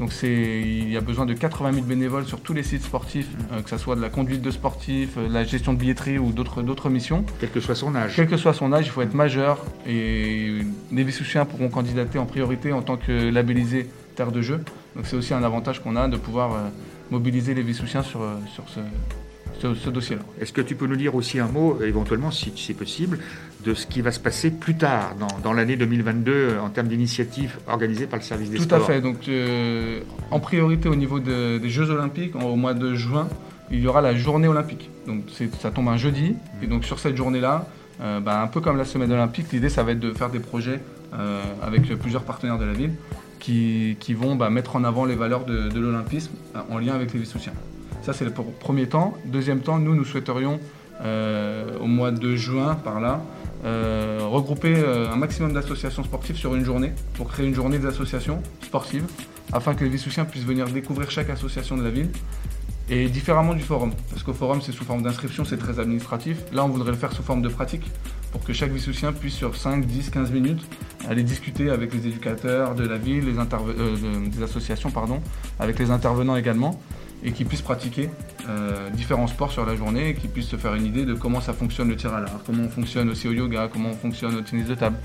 Donc 0.00 0.12
il 0.22 0.90
y 0.90 0.96
a 0.96 1.00
besoin 1.00 1.24
de 1.24 1.34
80 1.34 1.72
000 1.72 1.86
bénévoles 1.86 2.26
sur 2.26 2.40
tous 2.40 2.52
les 2.52 2.62
sites 2.62 2.82
sportifs, 2.82 3.28
euh, 3.52 3.62
que 3.62 3.70
ce 3.70 3.78
soit 3.78 3.94
de 3.94 4.00
la 4.00 4.08
conduite 4.08 4.42
de 4.42 4.50
sportifs, 4.50 5.16
euh, 5.18 5.28
la 5.28 5.44
gestion 5.44 5.72
de 5.72 5.78
billetterie 5.78 6.18
ou 6.18 6.32
d'autres 6.32 6.90
missions. 6.90 7.24
Quel 7.38 7.50
que 7.50 7.60
soit 7.60 7.74
son 7.74 7.94
âge. 7.94 8.14
Quel 8.16 8.26
que 8.26 8.36
soit 8.36 8.54
son 8.54 8.72
âge, 8.72 8.86
il 8.86 8.90
faut 8.90 9.02
être 9.02 9.14
majeur 9.14 9.64
et 9.86 10.58
les 10.90 11.04
Vissouchiens 11.04 11.44
pourront 11.44 11.68
candidater 11.68 12.18
en 12.18 12.26
priorité 12.26 12.72
en 12.72 12.82
tant 12.82 12.96
que 12.96 13.30
labellisés 13.30 13.88
terre 14.14 14.32
de 14.32 14.42
jeu. 14.42 14.60
Donc 14.96 15.06
c'est 15.06 15.16
aussi 15.16 15.34
un 15.34 15.42
avantage 15.42 15.82
qu'on 15.82 15.96
a 15.96 16.08
de 16.08 16.16
pouvoir 16.16 16.52
euh, 16.52 16.56
mobiliser 17.10 17.54
les 17.54 17.62
Vissouchiens 17.62 18.02
sur, 18.02 18.20
sur 18.54 18.64
ce, 18.68 18.80
ce, 19.74 19.90
dossier-là. 19.90 20.22
Est-ce 20.40 20.52
que 20.52 20.60
tu 20.60 20.74
peux 20.74 20.86
nous 20.86 20.96
dire 20.96 21.14
aussi 21.14 21.38
un 21.38 21.48
mot, 21.48 21.78
éventuellement, 21.82 22.30
si 22.30 22.52
c'est 22.56 22.74
possible, 22.74 23.18
de 23.64 23.74
ce 23.74 23.86
qui 23.86 24.02
va 24.02 24.10
se 24.10 24.20
passer 24.20 24.50
plus 24.50 24.74
tard, 24.74 25.14
dans, 25.42 25.52
l'année 25.52 25.76
2022, 25.76 26.56
en 26.62 26.68
termes 26.68 26.88
d'initiatives 26.88 27.56
organisées 27.66 28.06
par 28.06 28.18
le 28.18 28.24
service 28.24 28.50
des 28.50 28.58
Tout 28.58 28.64
sports 28.64 28.78
Tout 28.78 28.84
à 28.84 28.94
fait. 28.94 29.00
Donc, 29.00 29.28
euh, 29.28 30.00
en 30.30 30.40
priorité 30.40 30.88
au 30.88 30.96
niveau 30.96 31.18
des 31.20 31.68
Jeux 31.68 31.90
Olympiques, 31.90 32.34
au 32.36 32.56
mois 32.56 32.74
de 32.74 32.94
juin, 32.94 33.28
il 33.70 33.80
y 33.80 33.86
aura 33.86 34.02
la 34.02 34.14
journée 34.14 34.48
olympique. 34.48 34.90
Donc, 35.06 35.22
ça 35.60 35.70
tombe 35.70 35.88
un 35.88 35.96
jeudi. 35.96 36.34
Et 36.62 36.66
donc, 36.66 36.84
sur 36.84 36.98
cette 36.98 37.16
journée-là, 37.16 37.66
euh, 38.00 38.20
bah, 38.20 38.42
un 38.42 38.48
peu 38.48 38.60
comme 38.60 38.76
la 38.76 38.84
semaine 38.84 39.12
olympique, 39.12 39.46
l'idée, 39.52 39.70
ça 39.70 39.82
va 39.82 39.92
être 39.92 40.00
de 40.00 40.12
faire 40.12 40.30
des 40.30 40.40
projets 40.40 40.80
euh, 41.14 41.42
avec 41.62 41.82
plusieurs 41.98 42.24
partenaires 42.24 42.58
de 42.58 42.64
la 42.64 42.72
ville 42.72 42.92
qui, 43.44 44.14
vont 44.14 44.36
bah, 44.36 44.48
mettre 44.48 44.76
en 44.76 44.84
avant 44.84 45.04
les 45.04 45.14
valeurs 45.14 45.44
de, 45.44 45.78
l'olympisme 45.78 46.32
en 46.70 46.78
lien 46.78 46.94
avec 46.94 47.12
les 47.12 47.20
Vissoussiens. 47.20 47.52
Ça, 48.02 48.12
c'est 48.12 48.24
le 48.24 48.32
premier 48.32 48.86
temps. 48.88 49.14
Deuxième 49.26 49.60
temps, 49.60 49.78
nous, 49.78 49.94
nous 49.94 50.04
souhaiterions, 50.04 50.60
euh, 51.02 51.78
au 51.80 51.86
mois 51.86 52.10
de 52.10 52.36
juin, 52.36 52.74
par 52.74 53.00
là, 53.00 53.22
euh, 53.64 54.20
regrouper 54.22 54.74
euh, 54.76 55.10
un 55.10 55.16
maximum 55.16 55.52
d'associations 55.52 56.04
sportives 56.04 56.36
sur 56.36 56.54
une 56.54 56.64
journée, 56.64 56.92
pour 57.14 57.30
créer 57.30 57.46
une 57.46 57.54
journée 57.54 57.78
des 57.78 57.86
associations 57.86 58.42
sportives, 58.62 59.04
afin 59.52 59.74
que 59.74 59.84
les 59.84 59.90
Vissoussiens 59.90 60.24
puissent 60.24 60.44
venir 60.44 60.66
découvrir 60.66 61.10
chaque 61.10 61.30
association 61.30 61.76
de 61.76 61.82
la 61.82 61.90
ville, 61.90 62.10
et 62.88 63.08
différemment 63.08 63.54
du 63.54 63.62
forum. 63.62 63.92
Parce 64.10 64.22
qu'au 64.22 64.34
forum, 64.34 64.60
c'est 64.62 64.72
sous 64.72 64.84
forme 64.84 65.02
d'inscription, 65.02 65.44
c'est 65.44 65.56
très 65.56 65.78
administratif. 65.78 66.38
Là, 66.52 66.64
on 66.64 66.68
voudrait 66.68 66.92
le 66.92 66.98
faire 66.98 67.12
sous 67.12 67.22
forme 67.22 67.42
de 67.42 67.48
pratique, 67.48 67.90
pour 68.34 68.42
que 68.42 68.52
chaque 68.52 68.72
Vissoussien 68.72 69.12
puisse, 69.12 69.34
sur 69.34 69.54
5, 69.54 69.86
10, 69.86 70.10
15 70.10 70.32
minutes, 70.32 70.60
aller 71.08 71.22
discuter 71.22 71.70
avec 71.70 71.94
les 71.94 72.08
éducateurs 72.08 72.74
de 72.74 72.84
la 72.84 72.98
ville, 72.98 73.24
les 73.26 74.28
des 74.28 74.42
associations, 74.42 74.90
pardon, 74.90 75.20
avec 75.60 75.78
les 75.78 75.92
intervenants 75.92 76.34
également, 76.34 76.80
et 77.22 77.30
qui 77.30 77.44
puissent 77.44 77.62
pratiquer 77.62 78.10
euh, 78.48 78.90
différents 78.90 79.28
sports 79.28 79.52
sur 79.52 79.64
la 79.64 79.76
journée 79.76 80.08
et 80.08 80.14
qui 80.14 80.26
puissent 80.26 80.48
se 80.48 80.56
faire 80.56 80.74
une 80.74 80.84
idée 80.84 81.04
de 81.04 81.14
comment 81.14 81.40
ça 81.40 81.52
fonctionne 81.52 81.88
le 81.88 81.94
tir 81.94 82.12
à 82.12 82.20
l'arc, 82.20 82.40
comment 82.44 82.64
on 82.64 82.68
fonctionne 82.68 83.08
aussi 83.08 83.28
au 83.28 83.32
yoga, 83.32 83.68
comment 83.72 83.90
on 83.90 83.96
fonctionne 83.96 84.34
au 84.34 84.40
tennis 84.40 84.66
de 84.66 84.74
table. 84.74 84.96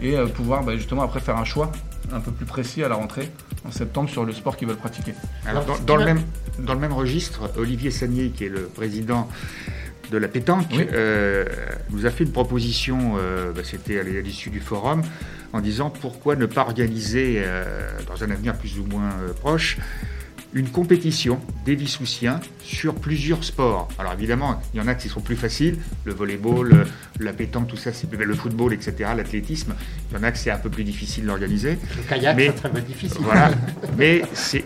Et 0.00 0.16
euh, 0.16 0.26
pouvoir 0.26 0.64
bah, 0.64 0.76
justement 0.76 1.02
après 1.02 1.20
faire 1.20 1.36
un 1.36 1.44
choix 1.44 1.70
un 2.12 2.18
peu 2.18 2.32
plus 2.32 2.46
précis 2.46 2.82
à 2.82 2.88
la 2.88 2.96
rentrée 2.96 3.30
en 3.64 3.70
septembre 3.70 4.10
sur 4.10 4.24
le 4.24 4.32
sport 4.32 4.56
qu'ils 4.56 4.66
veulent 4.66 4.76
pratiquer. 4.76 5.14
Alors, 5.46 5.64
dans, 5.86 5.94
le 5.96 6.04
même, 6.04 6.22
dans 6.58 6.74
le 6.74 6.80
même 6.80 6.92
registre, 6.92 7.48
Olivier 7.56 7.92
Sagnier, 7.92 8.30
qui 8.30 8.46
est 8.46 8.48
le 8.48 8.62
président 8.62 9.28
de 10.12 10.18
la 10.18 10.28
pétanque, 10.28 10.72
euh, 10.92 11.44
nous 11.90 12.06
a 12.06 12.10
fait 12.10 12.24
une 12.24 12.32
proposition, 12.32 13.14
bah, 13.54 13.62
c'était 13.64 13.98
à 13.98 14.02
l'issue 14.02 14.50
du 14.50 14.60
forum, 14.60 15.02
en 15.52 15.60
disant 15.60 15.90
pourquoi 15.90 16.36
ne 16.36 16.46
pas 16.46 16.60
organiser, 16.60 17.42
dans 18.06 18.22
un 18.22 18.30
avenir 18.30 18.54
plus 18.54 18.78
ou 18.78 18.84
moins 18.84 19.10
proche, 19.40 19.78
une 20.54 20.68
compétition 20.68 21.40
des 21.64 21.74
Vissoussiens 21.74 22.40
sur 22.62 22.94
plusieurs 22.94 23.42
sports. 23.42 23.88
Alors 23.98 24.12
évidemment, 24.12 24.60
il 24.74 24.80
y 24.80 24.82
en 24.82 24.86
a 24.86 24.94
qui 24.94 25.08
sont 25.08 25.20
plus 25.20 25.36
faciles, 25.36 25.78
le 26.04 26.12
volleyball, 26.12 26.86
la 27.20 27.32
pétanque, 27.32 27.68
tout 27.68 27.76
ça, 27.76 27.92
c'est 27.92 28.12
le 28.12 28.34
football, 28.34 28.72
etc., 28.72 29.10
l'athlétisme. 29.16 29.74
Il 30.10 30.16
y 30.16 30.20
en 30.20 30.22
a 30.22 30.30
que 30.30 30.38
c'est 30.38 30.50
un 30.50 30.58
peu 30.58 30.68
plus 30.68 30.84
difficile 30.84 31.26
d'organiser. 31.26 31.78
Le 31.96 32.02
kayak, 32.08 32.38
c'est 32.38 32.68
très 32.70 32.82
difficile. 32.82 33.22
Voilà, 33.22 33.50
mais 33.96 34.22
c'est 34.34 34.64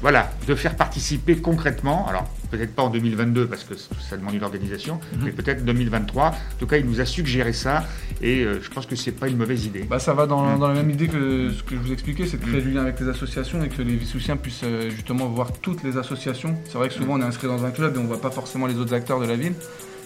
voilà, 0.00 0.32
de 0.46 0.54
faire 0.54 0.76
participer 0.76 1.36
concrètement, 1.36 2.08
alors 2.08 2.28
peut-être 2.52 2.74
pas 2.74 2.82
en 2.82 2.90
2022 2.90 3.46
parce 3.46 3.64
que 3.64 3.74
ça 3.74 4.16
demande 4.16 4.34
une 4.34 4.44
organisation, 4.44 5.00
mhm. 5.14 5.24
mais 5.24 5.32
peut-être 5.32 5.64
2023. 5.64 6.26
En 6.26 6.32
tout 6.58 6.66
cas, 6.66 6.76
il 6.76 6.86
nous 6.86 7.00
a 7.00 7.06
suggéré 7.06 7.52
ça 7.52 7.86
et 8.20 8.44
euh, 8.44 8.60
je 8.62 8.68
pense 8.68 8.86
que 8.86 8.94
c'est 8.94 9.12
pas 9.12 9.28
une 9.28 9.38
mauvaise 9.38 9.64
idée. 9.64 9.84
Bah, 9.84 9.98
ça 9.98 10.12
va 10.12 10.26
dans, 10.26 10.58
dans, 10.58 10.68
la 10.68 10.74
même 10.74 10.90
idée 10.90 11.08
que 11.08 11.50
ce 11.50 11.62
que 11.62 11.74
je 11.74 11.80
vous 11.80 11.92
expliquais, 11.92 12.26
c'est 12.26 12.36
de 12.36 12.44
créer 12.44 12.60
mhm. 12.60 12.68
du 12.68 12.74
lien 12.74 12.82
avec 12.82 13.00
les 13.00 13.08
associations 13.08 13.64
et 13.64 13.68
que 13.68 13.82
les 13.82 13.96
Vissoussiens 13.96 14.36
puissent 14.36 14.64
euh, 14.64 14.90
justement 14.90 15.26
voir 15.26 15.52
toutes 15.52 15.82
les 15.82 15.96
associations. 15.96 16.54
C'est 16.66 16.76
vrai 16.76 16.88
que 16.88 16.94
souvent 16.94 17.14
on 17.14 17.20
est 17.20 17.24
inscrit 17.24 17.48
dans 17.48 17.64
un 17.64 17.70
club 17.70 17.96
et 17.96 17.98
on 17.98 18.04
voit 18.04 18.20
pas 18.20 18.30
forcément 18.30 18.66
les 18.66 18.76
autres 18.76 18.94
acteurs 18.94 19.18
de 19.18 19.26
la 19.26 19.36
ville. 19.36 19.54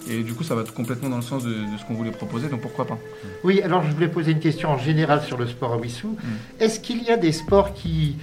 Et 0.09 0.23
du 0.23 0.35
coup, 0.35 0.45
ça 0.45 0.55
va 0.55 0.63
complètement 0.63 1.09
dans 1.09 1.17
le 1.17 1.23
sens 1.23 1.43
de, 1.43 1.53
ce 1.79 1.85
qu'on 1.85 1.95
voulait 1.95 2.13
proposer, 2.13 2.49
donc 2.49 2.61
pourquoi 2.61 2.87
pas 2.87 2.97
Oui, 3.43 3.61
alors 3.61 3.83
je 3.83 3.91
voulais 3.91 4.07
poser 4.07 4.31
une 4.31 4.39
question 4.39 4.69
en 4.69 4.79
général 4.79 5.23
sur 5.23 5.37
le 5.37 5.49
sport 5.49 5.73
à 5.73 5.79
Wissou. 5.79 6.17
Est-ce 6.61 6.79
qu'il 6.79 7.03
y 7.03 7.11
a 7.11 7.17
des 7.17 7.33
sports 7.33 7.75
qui 7.75 8.17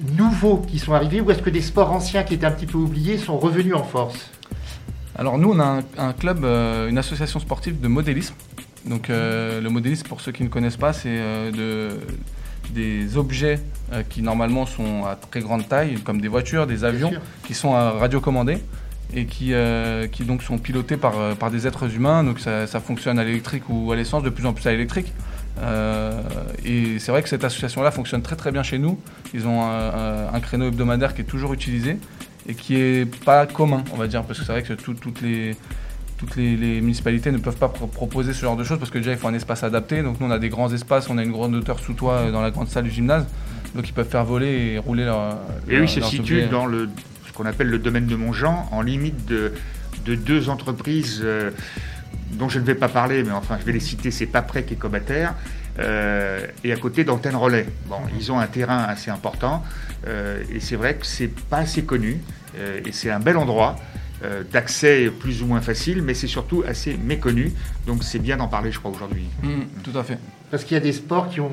nouveaux 0.00 0.58
qui 0.58 0.78
sont 0.78 0.92
arrivés 0.92 1.20
ou 1.20 1.30
est-ce 1.30 1.42
que 1.42 1.50
des 1.50 1.60
sports 1.60 1.92
anciens 1.92 2.22
qui 2.22 2.34
étaient 2.34 2.46
un 2.46 2.50
petit 2.50 2.66
peu 2.66 2.78
oubliés 2.78 3.18
sont 3.18 3.38
revenus 3.38 3.74
en 3.74 3.84
force 3.84 4.30
Alors 5.16 5.38
nous, 5.38 5.50
on 5.50 5.60
a 5.60 5.82
un, 5.98 6.12
club, 6.12 6.44
euh, 6.44 6.88
une 6.88 6.98
association 6.98 7.40
sportive 7.40 7.80
de 7.80 7.88
modélisme. 7.88 8.34
Donc 8.86 9.10
euh, 9.10 9.60
le 9.60 9.70
modélisme, 9.70 10.06
pour 10.06 10.20
ceux 10.20 10.32
qui 10.32 10.42
ne 10.42 10.48
connaissent 10.48 10.76
pas, 10.76 10.92
c'est 10.92 11.08
euh, 11.08 11.50
de 11.50 11.98
des 12.74 13.16
objets 13.16 13.60
qui 14.10 14.20
normalement 14.20 14.66
sont 14.66 15.06
à 15.06 15.16
très 15.16 15.40
grande 15.40 15.66
taille, 15.66 15.94
comme 16.04 16.20
des 16.20 16.28
voitures, 16.28 16.66
des 16.66 16.84
avions, 16.84 17.10
qui 17.46 17.54
sont 17.54 17.70
radiocommandés 17.70 18.58
et 19.14 19.24
qui, 19.24 19.54
qui 20.12 20.24
donc 20.24 20.42
sont 20.42 20.58
pilotés 20.58 20.98
par, 20.98 21.14
par 21.36 21.50
des 21.50 21.66
êtres 21.66 21.94
humains. 21.94 22.24
Donc 22.24 22.40
ça, 22.40 22.66
ça 22.66 22.80
fonctionne 22.80 23.18
à 23.18 23.24
l'électrique 23.24 23.62
ou 23.70 23.90
à 23.90 23.96
l'essence, 23.96 24.22
de 24.22 24.28
plus 24.28 24.44
en 24.44 24.52
plus 24.52 24.66
à 24.66 24.72
l'électrique. 24.72 25.14
Euh, 25.60 26.22
et 26.64 26.98
c'est 26.98 27.10
vrai 27.10 27.22
que 27.22 27.28
cette 27.28 27.44
association-là 27.44 27.90
fonctionne 27.90 28.22
très 28.22 28.36
très 28.36 28.52
bien 28.52 28.62
chez 28.62 28.78
nous. 28.78 28.98
Ils 29.34 29.46
ont 29.46 29.62
un, 29.62 30.40
créneau 30.40 30.68
hebdomadaire 30.68 31.14
qui 31.14 31.22
est 31.22 31.24
toujours 31.24 31.52
utilisé 31.52 31.98
et 32.46 32.54
qui 32.54 32.76
est 32.76 33.24
pas 33.24 33.46
commun, 33.46 33.84
on 33.92 33.96
va 33.96 34.06
dire, 34.06 34.22
parce 34.24 34.38
que 34.38 34.44
c'est 34.44 34.52
vrai 34.52 34.62
que 34.62 34.74
toutes 34.74 35.20
les 35.20 35.56
toutes 36.16 36.34
les, 36.34 36.80
municipalités 36.80 37.30
ne 37.30 37.38
peuvent 37.38 37.56
pas 37.56 37.68
proposer 37.68 38.32
ce 38.32 38.40
genre 38.40 38.56
de 38.56 38.64
choses 38.64 38.78
parce 38.78 38.90
que 38.90 38.98
déjà 38.98 39.12
il 39.12 39.18
faut 39.18 39.28
un 39.28 39.34
espace 39.34 39.62
adapté. 39.62 40.02
Donc 40.02 40.20
nous 40.20 40.26
on 40.26 40.30
a 40.30 40.38
des 40.38 40.48
grands 40.48 40.72
espaces, 40.72 41.08
on 41.08 41.18
a 41.18 41.22
une 41.22 41.32
grande 41.32 41.54
hauteur 41.54 41.78
sous 41.78 41.94
toit 41.94 42.14
euh, 42.14 42.32
dans 42.32 42.42
la 42.42 42.50
grande 42.50 42.68
salle 42.68 42.84
du 42.84 42.90
gymnase, 42.90 43.26
donc 43.74 43.88
ils 43.88 43.92
peuvent 43.92 44.08
faire 44.08 44.24
voler 44.24 44.72
et 44.72 44.78
rouler 44.78 45.04
leur. 45.04 45.38
Et 45.68 45.78
oui, 45.78 45.88
c'est 45.88 46.02
situé 46.02 46.46
dans 46.46 46.66
le 46.66 46.88
ce 47.26 47.32
qu'on 47.32 47.46
appelle 47.46 47.68
le 47.68 47.78
domaine 47.78 48.06
de 48.06 48.16
Montjean, 48.16 48.68
en 48.72 48.82
limite 48.82 49.26
de, 49.26 49.52
de 50.04 50.14
deux 50.14 50.48
entreprises. 50.48 51.20
Euh, 51.22 51.50
dont 52.32 52.48
je 52.48 52.58
ne 52.58 52.64
vais 52.64 52.74
pas 52.74 52.88
parler, 52.88 53.22
mais 53.22 53.32
enfin 53.32 53.56
je 53.60 53.64
vais 53.64 53.72
les 53.72 53.80
citer, 53.80 54.10
c'est 54.10 54.26
Paprec 54.26 54.70
et 54.72 54.76
Cobater, 54.76 55.28
euh, 55.78 56.46
et 56.64 56.72
à 56.72 56.76
côté 56.76 57.04
d'Antenne 57.04 57.36
Relais. 57.36 57.66
Bon, 57.86 57.98
ils 58.18 58.32
ont 58.32 58.38
un 58.38 58.46
terrain 58.46 58.82
assez 58.84 59.10
important, 59.10 59.64
euh, 60.06 60.42
et 60.52 60.60
c'est 60.60 60.76
vrai 60.76 60.94
que 60.96 61.06
c'est 61.06 61.28
pas 61.28 61.58
assez 61.58 61.84
connu, 61.84 62.20
euh, 62.56 62.80
et 62.84 62.92
c'est 62.92 63.10
un 63.10 63.20
bel 63.20 63.36
endroit 63.36 63.76
d'accès 64.50 65.12
plus 65.16 65.44
ou 65.44 65.46
moins 65.46 65.60
facile, 65.60 66.02
mais 66.02 66.12
c'est 66.12 66.26
surtout 66.26 66.64
assez 66.66 66.96
méconnu, 66.96 67.52
donc 67.86 68.02
c'est 68.02 68.18
bien 68.18 68.36
d'en 68.36 68.48
parler, 68.48 68.72
je 68.72 68.80
crois, 68.80 68.90
aujourd'hui. 68.90 69.22
Mmh, 69.44 69.82
tout 69.84 69.96
à 69.96 70.02
fait. 70.02 70.18
Parce 70.50 70.64
qu'il 70.64 70.74
y 70.74 70.76
a 70.76 70.82
des 70.82 70.92
sports 70.92 71.28
qui 71.28 71.40
ont 71.40 71.52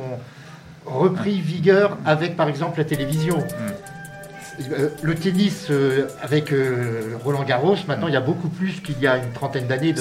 repris 0.83 1.39
vigueur 1.41 1.99
avec, 2.05 2.35
par 2.35 2.49
exemple, 2.49 2.79
la 2.79 2.85
télévision. 2.85 3.37
Mmh. 3.37 3.94
Euh, 4.71 4.89
le 5.01 5.15
tennis 5.15 5.67
euh, 5.69 6.07
avec 6.21 6.51
euh, 6.51 7.17
Roland 7.23 7.43
Garros, 7.43 7.75
maintenant 7.87 8.07
il 8.07 8.13
y 8.13 8.17
a 8.17 8.21
beaucoup 8.21 8.47
plus 8.47 8.81
qu'il 8.81 8.99
y 8.99 9.07
a 9.07 9.17
une 9.17 9.31
trentaine 9.33 9.67
d'années 9.67 9.93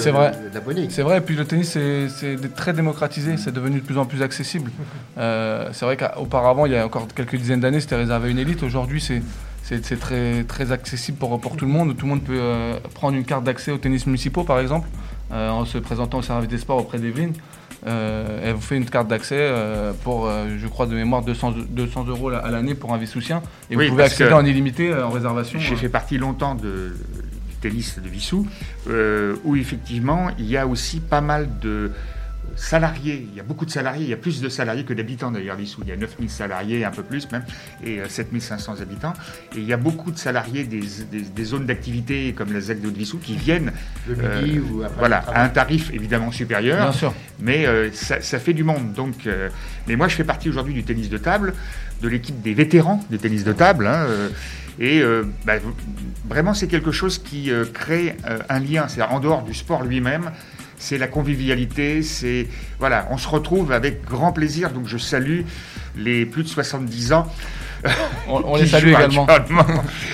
d'abonnés. 0.53 0.87
C'est 0.89 1.01
vrai, 1.01 1.17
et 1.17 1.21
puis 1.21 1.35
le 1.35 1.45
tennis 1.45 1.77
c'est 1.77 2.55
très 2.55 2.73
démocratisé, 2.73 3.37
c'est 3.37 3.53
devenu 3.53 3.79
de 3.79 3.85
plus 3.85 3.97
en 3.97 4.05
plus 4.05 4.21
accessible. 4.21 4.71
c'est 5.17 5.85
vrai 5.85 5.97
qu'auparavant, 5.97 6.65
il 6.65 6.73
y 6.73 6.77
a 6.77 6.85
encore 6.85 7.07
quelques 7.13 7.35
dizaines 7.35 7.59
d'années, 7.59 7.79
c'était 7.79 7.95
réservé 7.95 8.29
à 8.29 8.31
une 8.31 8.39
élite. 8.39 8.63
Aujourd'hui, 8.63 9.01
c'est 9.01 9.99
très, 9.99 10.43
très 10.43 10.71
accessible 10.71 11.17
pour, 11.17 11.39
pour 11.39 11.57
tout 11.57 11.65
le 11.65 11.71
monde. 11.71 11.95
Tout 11.97 12.05
le 12.05 12.11
monde 12.11 12.23
peut 12.23 12.39
prendre 12.93 13.17
une 13.17 13.25
carte 13.25 13.43
d'accès 13.43 13.71
au 13.71 13.77
tennis 13.77 14.05
municipaux, 14.05 14.43
par 14.43 14.59
exemple, 14.59 14.87
en 15.31 15.65
se 15.65 15.77
présentant 15.77 16.19
au 16.19 16.23
service 16.23 16.49
des 16.49 16.57
sports 16.57 16.77
auprès 16.77 16.99
d'Evelyne. 16.99 17.33
Euh, 17.85 18.39
elle 18.43 18.53
vous 18.53 18.61
fait 18.61 18.77
une 18.77 18.85
carte 18.85 19.07
d'accès 19.07 19.37
euh, 19.37 19.93
pour, 20.03 20.27
euh, 20.27 20.47
je 20.57 20.67
crois, 20.67 20.87
de 20.87 20.95
mémoire 20.95 21.21
200, 21.21 21.53
200 21.69 22.05
euros 22.05 22.29
à 22.29 22.49
l'année 22.49 22.73
pour 22.73 22.93
un 22.93 22.97
Vissoussien. 22.97 23.43
Et 23.69 23.75
vous 23.75 23.87
pouvez 23.89 24.03
accéder 24.03 24.33
en 24.33 24.45
illimité 24.45 24.93
en 24.93 25.09
réservation. 25.09 25.59
J'ai 25.59 25.75
fait 25.75 25.89
partie 25.89 26.17
longtemps 26.17 26.55
de, 26.55 26.95
du 27.49 27.55
tennis 27.61 27.99
de 27.99 28.09
Vissou, 28.09 28.47
où 29.43 29.55
effectivement 29.55 30.29
il 30.39 30.45
y 30.45 30.57
a 30.57 30.67
aussi 30.67 30.99
pas 30.99 31.21
mal 31.21 31.59
de 31.59 31.91
salariés, 32.55 33.27
il 33.29 33.35
y 33.35 33.39
a 33.39 33.43
beaucoup 33.43 33.65
de 33.65 33.71
salariés, 33.71 34.03
il 34.03 34.09
y 34.09 34.13
a 34.13 34.17
plus 34.17 34.41
de 34.41 34.49
salariés 34.49 34.83
que 34.83 34.93
d'habitants 34.93 35.31
d'ailleurs, 35.31 35.55
Vissou. 35.55 35.81
Il 35.83 35.89
y 35.89 35.91
a 35.91 35.95
9000 35.95 36.29
salariés, 36.29 36.85
un 36.85 36.91
peu 36.91 37.03
plus 37.03 37.29
même, 37.31 37.43
et 37.83 37.99
7500 38.07 38.75
euh, 38.77 38.81
habitants. 38.81 39.13
Et 39.55 39.59
il 39.59 39.65
y 39.65 39.73
a 39.73 39.77
beaucoup 39.77 40.11
de 40.11 40.17
salariés 40.17 40.63
des, 40.63 41.43
zones 41.43 41.65
d'activité 41.65 42.33
comme 42.33 42.53
la 42.53 42.61
ZAC 42.61 42.81
de 42.81 42.89
Vissou 42.89 43.17
qui 43.17 43.35
viennent 43.35 43.71
euh, 44.09 44.59
voilà, 44.97 45.19
à 45.19 45.43
un 45.43 45.49
tarif 45.49 45.91
évidemment 45.93 46.31
supérieur. 46.31 46.77
Bien 46.77 46.91
sûr. 46.91 47.13
Mais 47.39 47.65
euh, 47.65 47.89
ça, 47.91 48.39
fait 48.39 48.53
du 48.53 48.63
monde. 48.63 48.93
Donc, 48.93 49.27
mais 49.87 49.95
moi, 49.95 50.07
je 50.07 50.15
fais 50.15 50.23
partie 50.23 50.49
aujourd'hui 50.49 50.73
du 50.73 50.83
tennis 50.83 51.09
de 51.09 51.17
table, 51.17 51.53
de 52.01 52.07
l'équipe 52.07 52.41
des 52.41 52.53
vétérans 52.53 53.03
du 53.09 53.17
tennis 53.17 53.43
de 53.43 53.53
table. 53.53 53.87
Hein, 53.87 54.07
et 54.79 55.01
bah, 55.45 55.53
vraiment, 56.27 56.53
c'est 56.53 56.67
quelque 56.67 56.91
chose 56.91 57.17
qui 57.17 57.51
crée 57.73 58.15
un 58.49 58.59
lien, 58.59 58.87
c'est-à-dire 58.87 59.13
en 59.13 59.19
dehors 59.19 59.43
du 59.43 59.53
sport 59.53 59.83
lui-même, 59.83 60.31
c'est 60.77 60.97
la 60.97 61.07
convivialité, 61.07 62.03
c'est 62.03 62.47
voilà, 62.79 63.07
on 63.11 63.17
se 63.17 63.27
retrouve 63.27 63.71
avec 63.71 64.03
grand 64.05 64.31
plaisir. 64.31 64.71
Donc 64.71 64.87
je 64.87 64.97
salue 64.97 65.41
les 65.95 66.25
plus 66.25 66.43
de 66.43 66.47
70 66.47 67.13
ans. 67.13 67.27
On, 68.27 68.55
les 68.57 68.67
salue 68.67 68.89
également. 68.89 69.27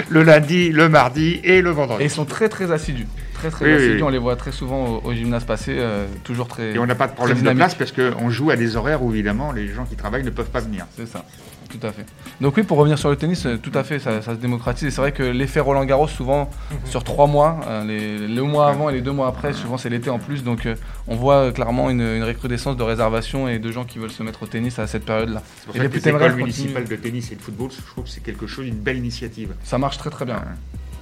Le 0.10 0.24
lundi, 0.24 0.69
le 0.71 0.89
mardi 0.89 1.39
et 1.43 1.62
le 1.62 1.71
vendredi. 1.71 2.04
Et 2.04 2.08
ils 2.08 2.12
sont 2.12 2.26
très 2.26 2.50
très 2.50 2.71
assidus. 2.71 3.08
Très 3.34 3.50
très 3.50 3.74
assidus. 3.74 4.04
On 4.04 4.10
les 4.10 4.17
voit 4.17 4.36
très 4.36 4.52
souvent 4.52 5.02
au, 5.04 5.13
gymnase 5.13 5.45
passé, 5.45 5.76
euh, 5.78 6.06
toujours 6.24 6.47
très. 6.47 6.74
Et 6.74 6.80
on 6.80 6.86
n'a 6.86 6.95
pas 6.95 7.08
de 7.08 7.13
problème 7.13 7.41
de 7.41 7.54
place 7.54 7.76
parce 7.76 7.91
qu'on 7.91 8.30
joue 8.30 8.52
à 8.52 8.56
des 8.56 8.76
horaires 8.76 9.04
où 9.04 9.12
évidemment 9.12 9.52
les 9.52 9.67
gens 9.67 9.86
qui 9.86 9.95
travaillent 9.95 10.24
ne 10.24 10.30
peuvent 10.30 10.52
pas 10.52 10.62
venir. 10.62 10.86
C'est 10.95 11.08
ça. 11.08 11.26
Tout 11.71 11.88
à 11.88 11.91
fait. 11.91 12.05
Donc 12.39 12.57
oui, 12.57 12.63
pour 12.63 12.77
revenir 12.77 12.99
sur 12.99 13.10
le 13.10 13.15
tennis, 13.15 13.45
euh, 13.45 13.57
tout 13.57 13.71
à 13.73 13.84
fait, 13.84 13.99
ça, 13.99 14.21
se 14.21 14.31
démocratise. 14.31 14.88
Et 14.88 14.91
c'est 14.91 15.01
vrai 15.01 15.12
que 15.12 15.23
l'effet 15.23 15.60
Roland 15.60 15.86
Garros, 15.86 16.07
souvent, 16.07 16.49
mhm. 16.71 16.77
sur 16.86 17.03
trois 17.03 17.27
mois, 17.27 17.60
euh, 17.67 17.84
les, 17.86 18.27
le 18.27 18.43
mois 18.43 18.69
avant 18.69 18.89
et 18.89 18.93
les 18.93 19.01
deux 19.01 19.12
mois 19.12 19.27
après, 19.27 19.53
souvent 19.53 19.77
c'est 19.77 19.89
l'été 19.89 20.10
en 20.10 20.19
plus. 20.19 20.43
Donc 20.43 20.67
on 21.07 21.15
voit 21.15 21.51
clairement 21.51 21.89
une, 21.89 22.23
recrudescence 22.23 22.77
de 22.77 22.84
réservations 22.84 23.47
et 23.47 23.60
de 23.60 23.71
gens 23.71 23.86
qui 23.86 23.99
veulent 23.99 24.12
se 24.12 24.23
mettre 24.23 24.43
au 24.43 24.47
tennis 24.47 24.79
à 24.79 24.88
cette 24.88 25.05
période-là. 25.05 25.41
C'est 25.57 25.65
pour 25.65 25.75
ça 25.75 25.88
que 25.88 25.93
les 25.93 26.07
écoles 26.07 26.36
municipales 26.36 26.88
de 26.88 26.95
tennis 26.95 27.31
et 27.31 27.36
de 27.36 27.41
football, 27.41 27.69
je 27.71 27.86
trouve 27.86 28.03
que 28.03 28.10
c'est 28.10 28.23
quelque 28.23 28.47
chose, 28.47 28.67
une 28.67 28.75
belle 28.75 28.97
initiative. 28.97 29.53
Ça 29.63 29.77
marche 29.77 29.97
très 29.97 30.10
très 30.10 30.25
bien. 30.25 30.41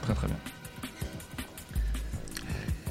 Très 0.03 0.13
très 0.13 0.27
bien. 0.27 0.37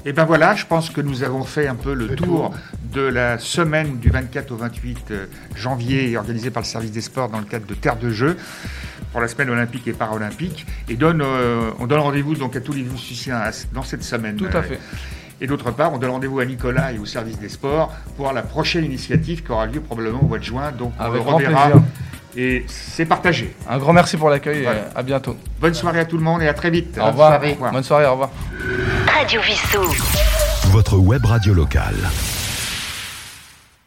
Et 0.05 0.13
ben 0.13 0.23
voilà, 0.25 0.55
je 0.55 0.65
pense 0.65 0.89
que 0.89 1.01
nous 1.01 1.23
avons 1.23 1.43
fait 1.43 1.67
un 1.67 1.75
peu 1.75 1.93
le, 1.93 2.15
tour, 2.15 2.53
de 2.93 3.01
la 3.01 3.37
semaine 3.37 3.97
du 3.97 4.09
24 4.09 4.51
au 4.51 4.55
28 4.55 4.97
euh, 5.11 5.25
janvier 5.55 6.15
organisée 6.15 6.51
par 6.51 6.63
le 6.63 6.67
service 6.67 6.91
des 6.91 7.01
sports 7.01 7.29
dans 7.29 7.39
le 7.39 7.45
cadre 7.45 7.65
de 7.65 7.73
Terre 7.73 7.97
de 7.97 8.09
Jeux 8.09 8.37
pour 9.11 9.19
la 9.19 9.27
semaine 9.27 9.49
olympique 9.49 9.87
et 9.87 9.93
paralympique. 9.93 10.65
Et 10.87 10.95
donne, 10.95 11.21
euh, 11.21 11.71
on 11.79 11.87
donne 11.87 11.99
rendez-vous 11.99 12.35
donc 12.35 12.55
à 12.55 12.61
tous 12.61 12.73
les 12.73 12.83
musiciens 12.83 13.41
dans 13.73 13.83
cette 13.83 14.03
semaine. 14.03 14.37
Tout 14.37 14.45
à 14.57 14.61
fait. 14.61 14.79
Et 15.41 15.47
d'autre 15.47 15.71
part, 15.71 15.93
on 15.93 15.97
donne 15.97 16.11
rendez-vous 16.11 16.39
à 16.39 16.45
Nicolas 16.45 16.91
et 16.93 16.97
au 16.97 17.05
service 17.05 17.39
des 17.39 17.49
sports 17.49 17.93
pour 18.17 18.31
la 18.31 18.41
prochaine 18.41 18.85
initiative 18.85 19.43
qui 19.43 19.51
aura 19.51 19.65
lieu 19.65 19.79
probablement 19.81 20.21
au 20.21 20.27
mois 20.27 20.39
de 20.39 20.43
juin. 20.43 20.71
Donc 20.71 20.93
on 20.99 21.11
le 21.11 21.19
reverra. 21.19 21.71
Et 22.37 22.65
c'est 22.67 23.05
partagé. 23.05 23.55
Un 23.67 23.77
grand 23.77 23.93
merci 23.93 24.17
pour 24.17 24.29
l'accueil 24.29 24.63
et 24.63 24.67
à 24.95 25.01
bientôt. 25.03 25.35
Bonne 25.59 25.73
soirée 25.73 25.99
à 25.99 26.05
tout 26.05 26.17
le 26.17 26.23
monde 26.23 26.41
et 26.41 26.47
à 26.47 26.53
très 26.53 26.69
vite. 26.69 26.97
Au 27.01 27.07
revoir. 27.07 27.39
Bonne 27.71 27.83
soirée, 27.83 28.05
au 28.05 28.11
revoir. 28.11 28.29
Radio 29.13 29.41
Vissou. 29.41 29.81
Votre 30.71 30.97
web 30.97 31.25
radio 31.25 31.53
locale. 31.53 31.95